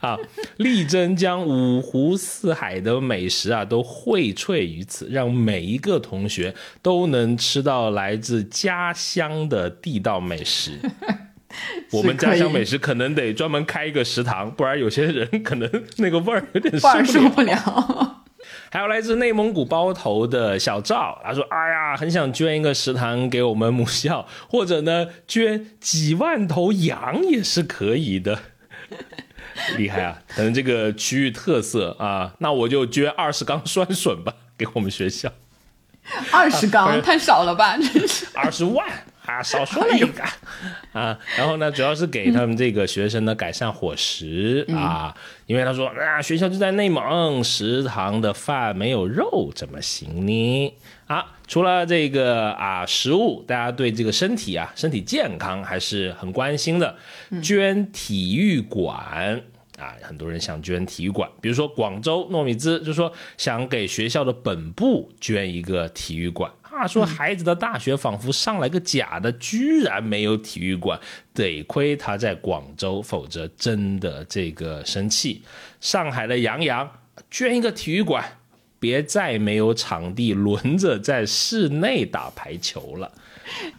[0.00, 0.18] 啊！
[0.56, 10.78] 力争将五湖四海的美食啊都荟萃于此，让每一个同学都能吃到来自家乡的地道美食。
[11.92, 18.16] 我们家乡美食可能得专门开一个食堂，不然有些人可能那个味儿有点受不了。
[18.70, 28.38] 还有来自内蒙古包头的小赵，他说：“哎呀，很想捐一个食堂给我们母校，或者呢，捐几万头羊也是可以的。
[29.76, 30.22] 厉害啊！
[30.28, 35.32] 可能这个区域特色啊，那我就捐二十缸酸笋吧，给我们学校。
[36.30, 37.76] 二十缸 太少了吧？
[37.76, 38.86] 真是二十万。”
[39.28, 40.24] 啊，少说了一个
[40.94, 45.14] 啊，然后呢，主要是给他们这个学生呢改善伙食啊，
[45.44, 50.74] 因为他说啊，学校就在内蒙，食堂的饭没有肉怎么行呢？
[51.08, 56.96] 啊，除了这个啊食物，大家对这个身体啊身体健康还是很关心的，
[57.42, 59.42] 捐体育馆
[59.78, 66.50] 啊，很多人想捐体育馆，比如说广州糯米兹就说想给学校的本部捐一个体育馆。
[66.78, 70.98] 话说孩子的大学仿佛上来个假的，居然没有体育馆，
[71.34, 75.42] 得亏他在广州，否则真的这个生气。
[75.80, 76.88] 上海的杨洋
[77.28, 78.24] 捐一个体育馆，
[78.78, 83.10] 别再没有场地轮着在室内打排球了。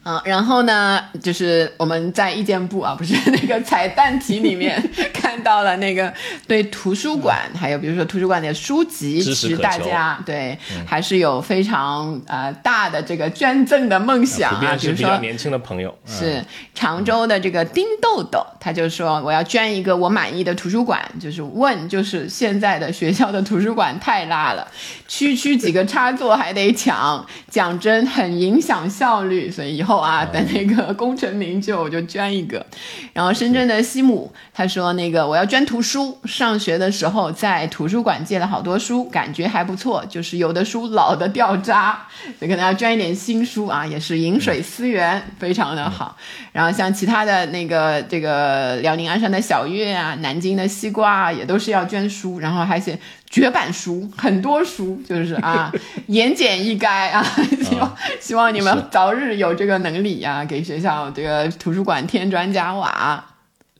[0.03, 4.81] 嗯， 然后呢，就是我们在意见部啊，不是那个彩蛋题里面
[5.13, 6.11] 看到了那个
[6.47, 14.77] 对图书馆，还有比如说图书馆的书籍，其实大家对还是有非常呃大的这个捐赠的梦想啊。
[14.79, 16.43] 比如说年轻的朋友是
[16.73, 24.67] 常州的这个丁豆豆，他就说我要捐一个我满意的图书馆，就是问就是现在的学校的图书馆太拉了，
[25.07, 32.65] 区区几个插座还得抢，讲真很影响效率，所以以后啊，等那个功成名就我就捐一个。
[33.11, 42.07] 然后深圳的西姆他说那个我要捐图书，上学的时候在图书馆借了好多书，感觉还不错，就是有的书老的掉渣，
[42.39, 46.15] 所以可能要捐一点新书啊，也是饮水思源，非常的好。
[46.53, 52.97] 然后像其他的那个这个辽宁鞍山的小月啊，南京的西瓜啊，也都是要捐书，然后还写
[53.29, 55.71] 绝版书，很多书，就是啊，
[56.07, 57.23] 言简意赅啊，
[57.61, 63.23] 希望希望你们早日有这个能力啊，给学校这个图书馆添砖加瓦。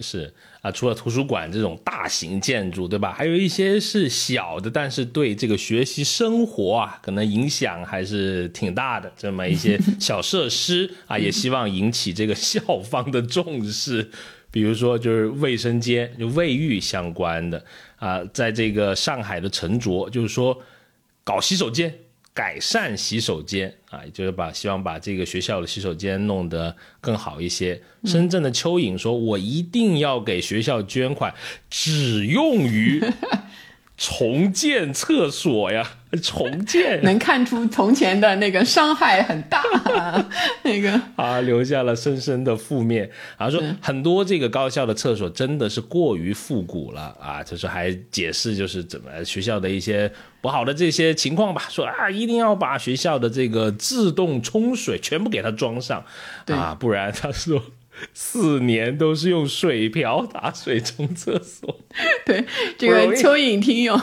[0.02, 0.32] 是
[0.62, 3.12] 啊，除了图书馆这种大型建筑，对吧？
[3.12, 9.12] 还有一些是小的，但是对这个学习生活啊，可能影响还是挺大的。
[9.18, 14.12] 这么一些小设施啊，也希望引起这个校方的重视。
[14.52, 17.64] 比如说，就是卫生间，就卫浴相关的
[17.97, 20.62] 啊，在这个上海的沉着，就是说
[21.24, 21.93] 搞洗手间。
[22.32, 27.82] 改善洗手间啊，就是把希望把这个学校的洗手间弄得更好一些。
[28.06, 31.34] 深圳的蚯蚓说：“我一定要给学校捐款，
[31.70, 33.04] 只用于
[34.00, 35.88] 重建厕所呀。
[36.24, 39.62] ”重建能看出从前的那个伤害很大，
[40.66, 43.08] 那个啊留下了深深的负面。
[43.38, 51.68] 啊，说很多这个高校的厕所真的是过于复古了啊，就是还解释就是怎么学校的一些不好的这些情况吧。
[51.70, 56.04] 说啊，一定要把学校的这个自动冲水全部给它装上
[56.47, 57.62] 啊，不然他说。
[58.14, 61.80] 四年都是用水瓢打水冲厕所，
[62.26, 62.43] 对
[62.78, 64.00] 这个蚯蚓听友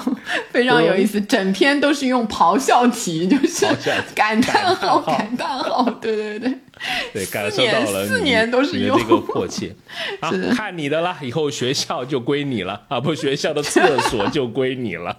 [0.50, 3.66] 非常有意思，整篇都是用咆哮体，就是
[4.14, 6.58] 感叹号，感叹号，对对对，
[7.12, 9.74] 对，感受到了四年都是用这个迫切，
[10.20, 15.16] 啊，看你的了，以后学校就归你了啊，不，学校的厕 所就归你了。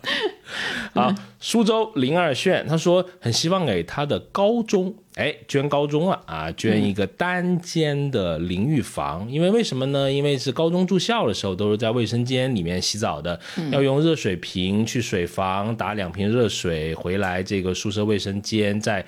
[0.93, 10.11] 啊，苏州林二炫他说很希望给他的高中，哎，捐高中了啊，捐一个单间的淋浴房，因为为什么呢？
[10.11, 13.39] 因为是高中住校的时候都是在卫生间里面洗澡的，
[13.72, 19.05] 要用热水瓶去水房打两瓶热水回来，这个宿舍卫生间在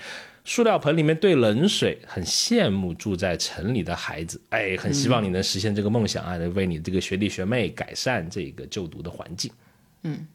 [0.50, 9.52] 塑料盆里面兑冷水，很羡慕住在城里的孩子，哎，很希望你能实现这个梦想啊，能为你这个学弟学妹改善这个就读的环境，
[10.02, 10.26] 嗯。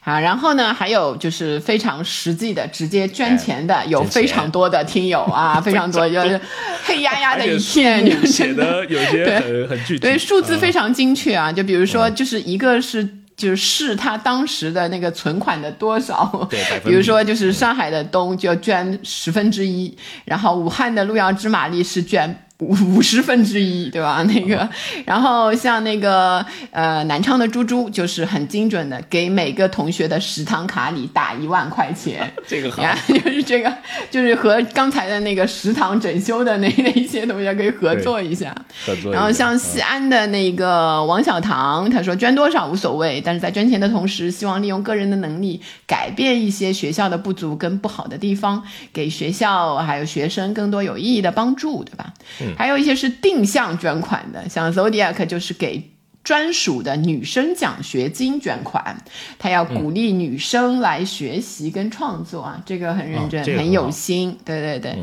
[0.00, 6.40] 好，然后呢，还有就是非常实际的，直接捐钱的，有非常多的听友啊， 非常多，就是
[6.82, 11.52] 黑压压的一片，写的有些很很具体，对，数字非常精确啊。
[11.52, 13.08] 就比如说，就是一个是
[13.42, 22.46] 就是试他当时的那个存款的多少，对，比如说就是上海的东就捐十分之一，然后武汉的路遥知马力是捐。
[22.62, 24.22] 五五十分之一，对吧？
[24.22, 24.68] 那个，
[25.04, 32.32] 然后像那个呃，南昌的猪猪就是很精准的，给每个同学的食堂卡里打一万块钱。
[32.46, 33.72] 这个好，就是这个，
[34.10, 38.54] 就是和刚才的那个食堂整修的那 那一些同学可以合作一下。
[38.86, 39.12] 合作。
[39.12, 52.12] 然后像西安的那个王小棠，他说捐多少无所谓，但是在捐钱的同时，希望利用个人的能力改变一些学校的不足跟不好的地方，给学校还有学生更多有意义的帮助，对吧？
[52.40, 52.51] 嗯。
[52.56, 55.90] 还有一些是定向捐款的，像 Zodiac 就是给。
[56.24, 58.96] 专属的女生奖学金捐款，
[59.38, 64.96] 他要鼓励女生来学习跟创作啊，这个很认真，很有心，对对对。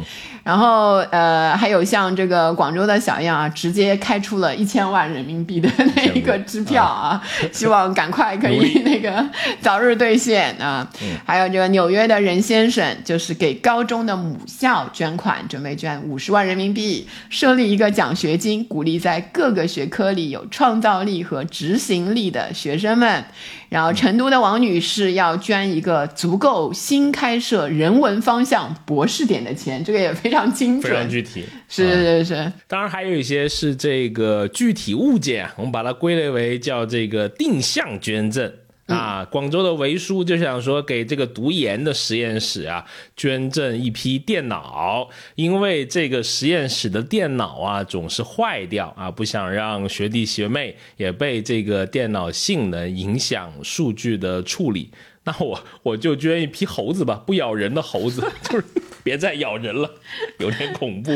[0.44, 9.30] 然后呃，还有像这个广州的小样啊，直接开出了一千万人民币的那一个支票啊，希望赶快可以那个
[9.62, 10.90] 早日兑现啊。
[11.26, 21.09] 还有这个纽约的任先生，就是给高中的母校捐款，准备捐五十万人民币，设立一个奖学金，鼓励在各个学科里有创造力。
[21.10, 23.26] 力和执行力的学生们，
[23.68, 32.52] 然后成都的王女士要捐一个足够新开设人文方向博士点的钱，这个也非常精准，非常具体，是是是。
[32.68, 38.54] 当然还有一些是这个具体物件，我们把它归类为叫这个定向捐赠。
[38.90, 42.86] 啊，广州的维叔就想说，给这个读研的实验室啊
[43.16, 54.92] 捐赠一批电脑，因为这个实验室的电脑啊总是坏掉啊，不想让学弟学妹也被这个电脑性能影响数据的处理。
[55.26, 58.66] 那我我就捐一批猴子吧，不咬人的猴子， 就是
[59.04, 59.92] 别再咬人了，
[60.40, 61.12] 有点恐怖。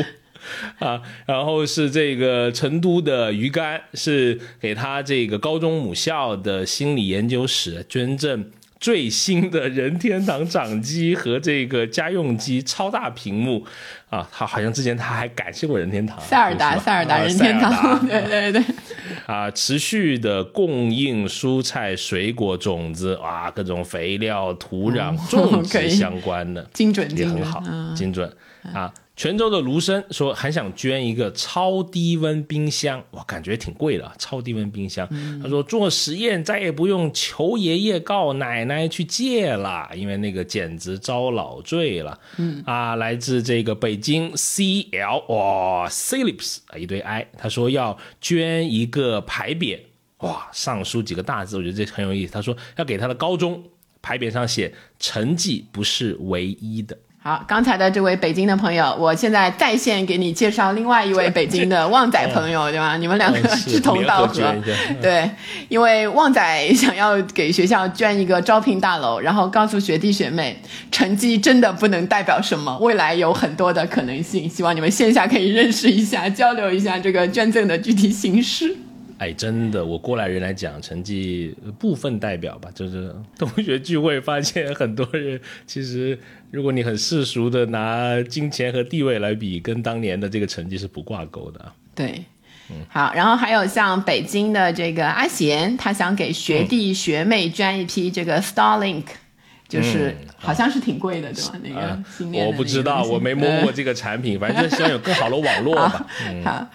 [0.80, 8.46] 啊，然后是这个成都的鱼竿，是给他这个高中母校的心理研究室捐赠
[8.80, 13.66] 最新的任天堂掌机和这个家用机超大屏幕。
[14.10, 18.64] 啊，他好像之前他还感谢过任天堂，塞尔达，塞尔达，任天堂， 对对对。
[19.26, 27.64] 啊，持续的供应蔬菜、水果、种子，哇，各种肥料、土壤、种植相关的，精准也很好，
[27.96, 28.32] 精准
[28.74, 28.94] 啊。
[29.16, 35.08] 泉州的卢生说，很想捐一个超低温冰箱，哇，感觉挺贵的，超低温冰箱。
[35.40, 42.20] 他说做实验再也不用求爷爷告奶奶去借了，因为那个简直遭老罪了。
[42.38, 49.80] 嗯啊，来自这个北京 C L 哇 c i l i p s 啊一堆 I，他说要捐一个牌匾，
[50.22, 52.34] 哇，上书几个大字，我觉得这很有意思。
[52.34, 53.64] 他说要给他的高中
[54.02, 56.98] 牌匾上写成绩不是唯一的。
[57.26, 62.98] 好，刚才的这位北京的朋友，我现在在线给你介绍另外一位北京的旺仔朋友， 对吧？
[62.98, 64.54] 你们两个 志同道合，
[65.02, 65.32] 对，
[65.70, 70.54] 因为旺仔想要给学校捐一个招聘大楼，然后告诉学弟学妹，
[70.92, 78.76] 成绩真的不能代表什么，未来有很多的可能性，希望你们线下可以认识一下，交流一下这个捐赠的具体形式。
[79.24, 86.20] 哎，真的，我过来人来讲，成绩部分代表吧，就是 同学聚会发现很多人，其实
[86.52, 91.72] 如果你很世俗的拿金钱和地位来比，跟当年的这个成绩是不挂钩的。
[91.96, 92.22] 对，
[92.70, 99.06] 嗯，好，然后还有像北京的这个阿贤，他想给学弟学妹捐一批这个 Starlink，
[99.70, 102.04] 就是好像是挺贵的，对吧？
[102.28, 106.06] 那个我不知道，我没摸过这个产品，反正希望有更好的网络吧。
[106.44, 106.68] 好。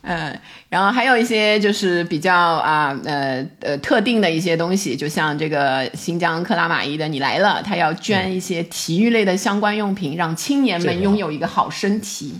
[0.00, 12.34] 嗯，然后还有一些就是比较啊呃呃特定的一些东西，就像这个新疆克拉玛依的你来了，他要捐一些体育类的相关用品，让青年们拥有一个好身体。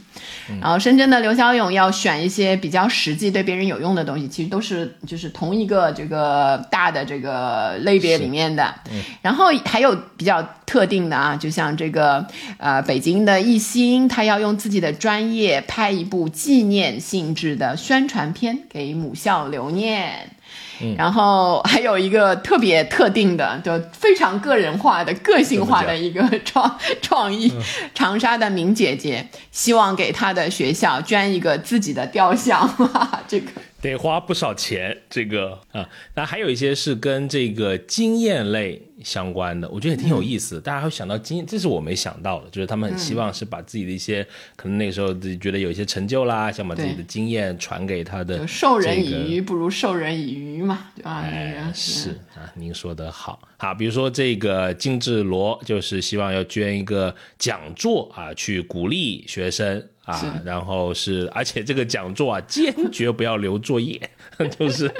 [0.60, 8.74] 然后深圳的刘小勇要选一些比较实际、对别人有用的东西，其实都是就是同一个这个大的这个类别里面的。
[9.20, 12.26] 然后还有比较特定的啊，就像这个
[12.58, 17.48] 呃北京的艺兴，他要用自己的专业拍一部纪念性质。
[17.56, 20.28] 的宣传片给母校留念，
[20.96, 27.52] 然后还有一个特别特定的，就非常个人化的、个性化的一个创创意。
[27.94, 32.68] 长沙的明姐姐希望给她的学校捐一个自己的雕像，
[33.26, 33.50] 这个。
[33.80, 40.60] 得花不少钱，这个啊，那还有一些是跟这个经验类相关的，我觉得也挺有意思。
[40.60, 44.26] 大家会想到经验，这是我没想到的，就是他们很希望是把自己的一些
[44.56, 48.44] 可能那个时候自己觉得有一些成就啦，想把自己的经验传给他的。
[48.48, 51.20] 授人以鱼不如授人以渔嘛，对吧？
[51.20, 53.40] 哎，是啊，您说的好。
[53.58, 59.88] 好，比如说这个金志罗，就是希望要捐一个讲座啊，去鼓励学生。
[60.08, 64.10] 啊，然后是，而且这个讲座啊，坚决不要留作业，
[64.58, 64.90] 就是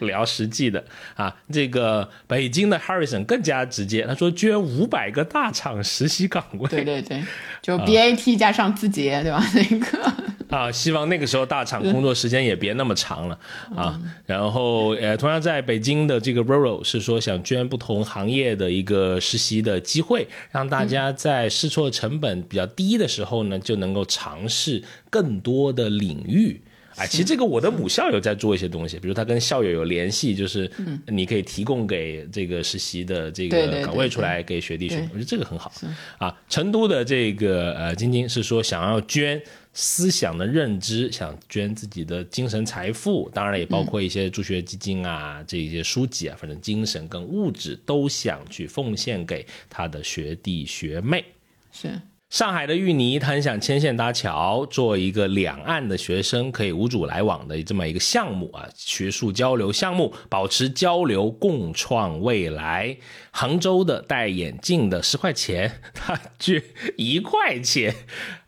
[0.00, 0.82] 聊实际的
[1.16, 1.36] 啊。
[1.52, 7.22] 这个北京的 Harrison 更加直接，他说捐五百个大厂实习岗位，对对对，
[7.60, 9.44] 就 BAT 加上字节，对吧？
[9.54, 10.14] 那个。
[10.54, 13.36] 啊，希望那个时候大厂工作时间也别那么长了
[13.74, 14.00] 啊。
[14.24, 24.80] 然后，呃，同样在北京的这个 Roro 是说想捐不同行业的一个实习的机会，让大家在试错成本比较低的时候呢，就能够尝试
[25.10, 26.60] 更多的领域。
[26.96, 30.70] 哎，其实这个我的母校有在做一些东西，比如他跟校友有联系，就是
[31.08, 35.72] 你可以提供给这个实习的这个岗位出来给学弟学，我觉得这个很好。
[36.18, 39.42] 啊，成都的这个呃晶晶是说想要捐。
[39.74, 51.24] 思想的认知，想捐自己的精神财富，当然也包括一些助学基金啊，这些书籍啊，反正精神跟物质都想去奉献给他的学弟学妹。
[51.72, 52.00] 是。
[52.34, 62.96] 上海的芋泥，他很想牵线搭桥，做一个两岸的学生可以无阻来往的这么一个项目啊，学术交流项目，保持交流，共创未来。
[63.30, 66.60] 杭州的戴眼镜的十块钱，他捐
[66.96, 67.94] 一块钱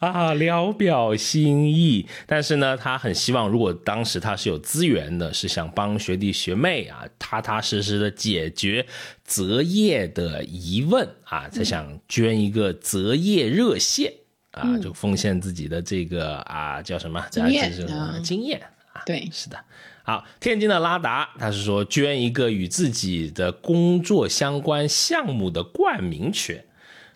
[0.00, 2.08] 啊，聊表心意。
[2.26, 8.84] 但是呢，他很希望，如果当时他是有资源的，是想帮学弟学妹啊，踏踏实实的解决
[9.26, 14.12] 择业的疑问啊，才想捐一个择业热线
[14.52, 17.72] 啊，就奉献自己的这个啊，叫什么经验
[18.22, 18.60] 经验
[18.92, 19.58] 啊，对，是的。
[20.04, 26.64] 好，天津的拉达，他是说捐一个与自己的工作相关项目的冠名权，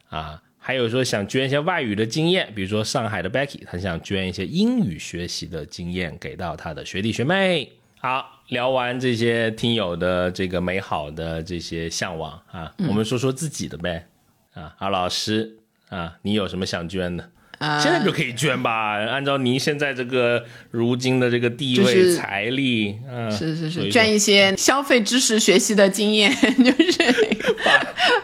[0.08, 7.70] 啊，还有说想捐一些外语的经验，比如说上海的 Becky，他想捐一些英语学习的经验给到他的学弟学妹。
[8.02, 14.06] 好，聊完这些听友的这个美好的这些向往啊，我们说说自己的呗，
[14.54, 15.58] 啊，好老师
[15.90, 17.30] 啊，你有什么想捐的？
[17.58, 26.32] 啊现在就可以捐吧，按照您现在这个如今的这个地位、财力，嗯，是是是，捐一些消费知识学习的经验，
[26.64, 26.98] 就是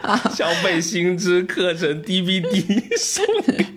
[0.01, 3.76] 把消费新知课程 DVD 送给。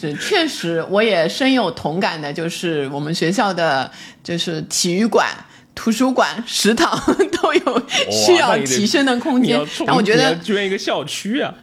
[0.00, 3.90] 是，确实我也深有同感的，就是我们学校的
[4.22, 5.26] 就是体育馆。
[5.72, 7.00] 图书馆、食堂
[7.40, 11.54] 都有需要提升的空间，但我觉得捐一个校区啊，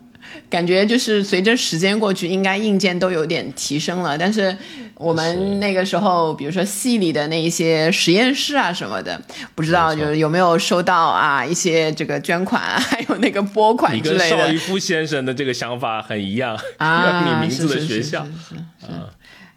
[0.49, 4.17] 感觉就是随着时间过去，应该硬件都有点提升了。
[4.17, 4.55] 但是
[4.95, 9.21] 我们那个时候，比如说系里的那一些实验室啊什么的，
[9.55, 14.25] 不知道就是有没有收到啊一些这个捐款，还有那个拨款之类的。
[14.25, 18.25] 你跟邵逸夫先生的这个想法很一样 啊， 你名字的学校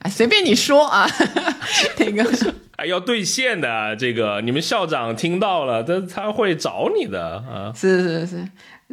[0.02, 1.08] 啊，随便你说啊，
[1.98, 2.54] 那个。
[2.80, 7.70] 还要兑现的，这个你们校长听到了，他他会找你的啊。
[7.76, 8.48] 是是是，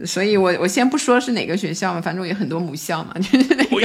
[0.06, 3.78] 所以我我先不说是哪个学校嘛，反正我有很多母校嘛， 就是那个。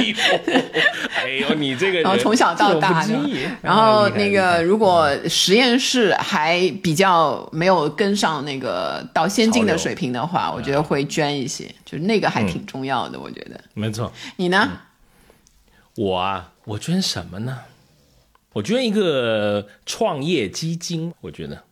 [1.15, 3.05] 哎呦，你这个，然后从小到大，
[3.61, 13.59] 然后那个如果实验室还比较没有跟上那个到先进的水平的话，我觉得会捐一些，就是那个还挺重要的，我觉得。
[13.73, 14.69] 没错，你呢？
[15.95, 17.59] 我啊，我捐什么呢？
[18.53, 21.63] 我捐一个创业基金，我觉得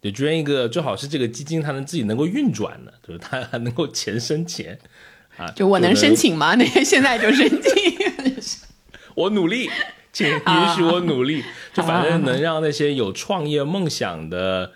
[0.00, 4.78] 啊，就捐一个，最好是这个基金它能自己能够运转的，就是它还能够钱生钱
[5.36, 5.50] 啊。
[5.54, 6.54] 就我能申请吗？
[6.58, 8.40] 那现在就申请。
[9.14, 9.68] 我努力，
[10.12, 11.44] 请允许我努力。
[11.74, 14.72] 就反正能让那些有创业梦想的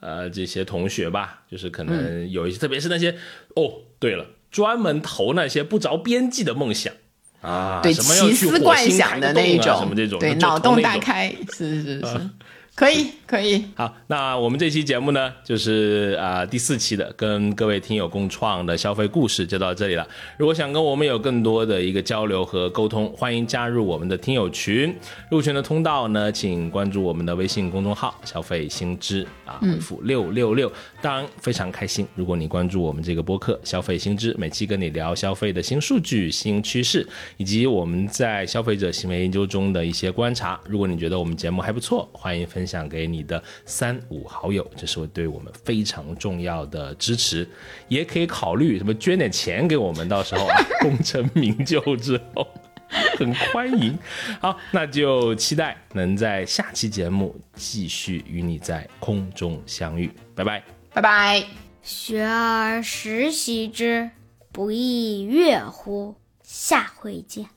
[0.00, 3.12] 呃这些同学吧，就是可能有一些，特别是那些
[3.54, 6.92] 哦，对了，专门投那些不着边际的梦想。
[7.40, 12.30] 啊，对，奇思怪想的那种，什么这种，对，脑洞大开，是是是。
[12.74, 13.64] 可以，可以。
[13.74, 20.06] 好，那我们这期节目呢，就是啊第四期的，跟各位听友共创的消费故事就到这里了。
[20.36, 24.94] 如果想跟我们有更多的一个交流和沟通，欢迎加入我们的听友群。
[25.30, 30.70] 入群的通道呢，请关注我们的微信公众号“消费新知”啊，回复六六六。
[31.00, 37.06] 当然非常开心，如果你关注我们这个播客“消费新知”，每期跟你聊消费的新数据、新趋势，
[37.36, 40.58] 以及我们在消费者行为研究中的一些观察。
[40.68, 42.64] 如果你觉得我们节目还不错，欢迎分。
[42.64, 47.48] 分享给你你的三五好友，这是对我们非常重要的支持，
[47.86, 50.48] 也可以考虑什么捐点钱给我们，到时候
[50.82, 52.46] 功成名就之后，
[53.16, 53.96] 很欢迎。
[54.40, 60.62] 好，那就期待能在下期节目继续与你在空中相遇，拜拜，
[60.92, 61.44] 拜拜。
[61.82, 64.10] 学而时习之，
[64.50, 66.14] 不亦乐乎？
[66.42, 67.54] 下回见。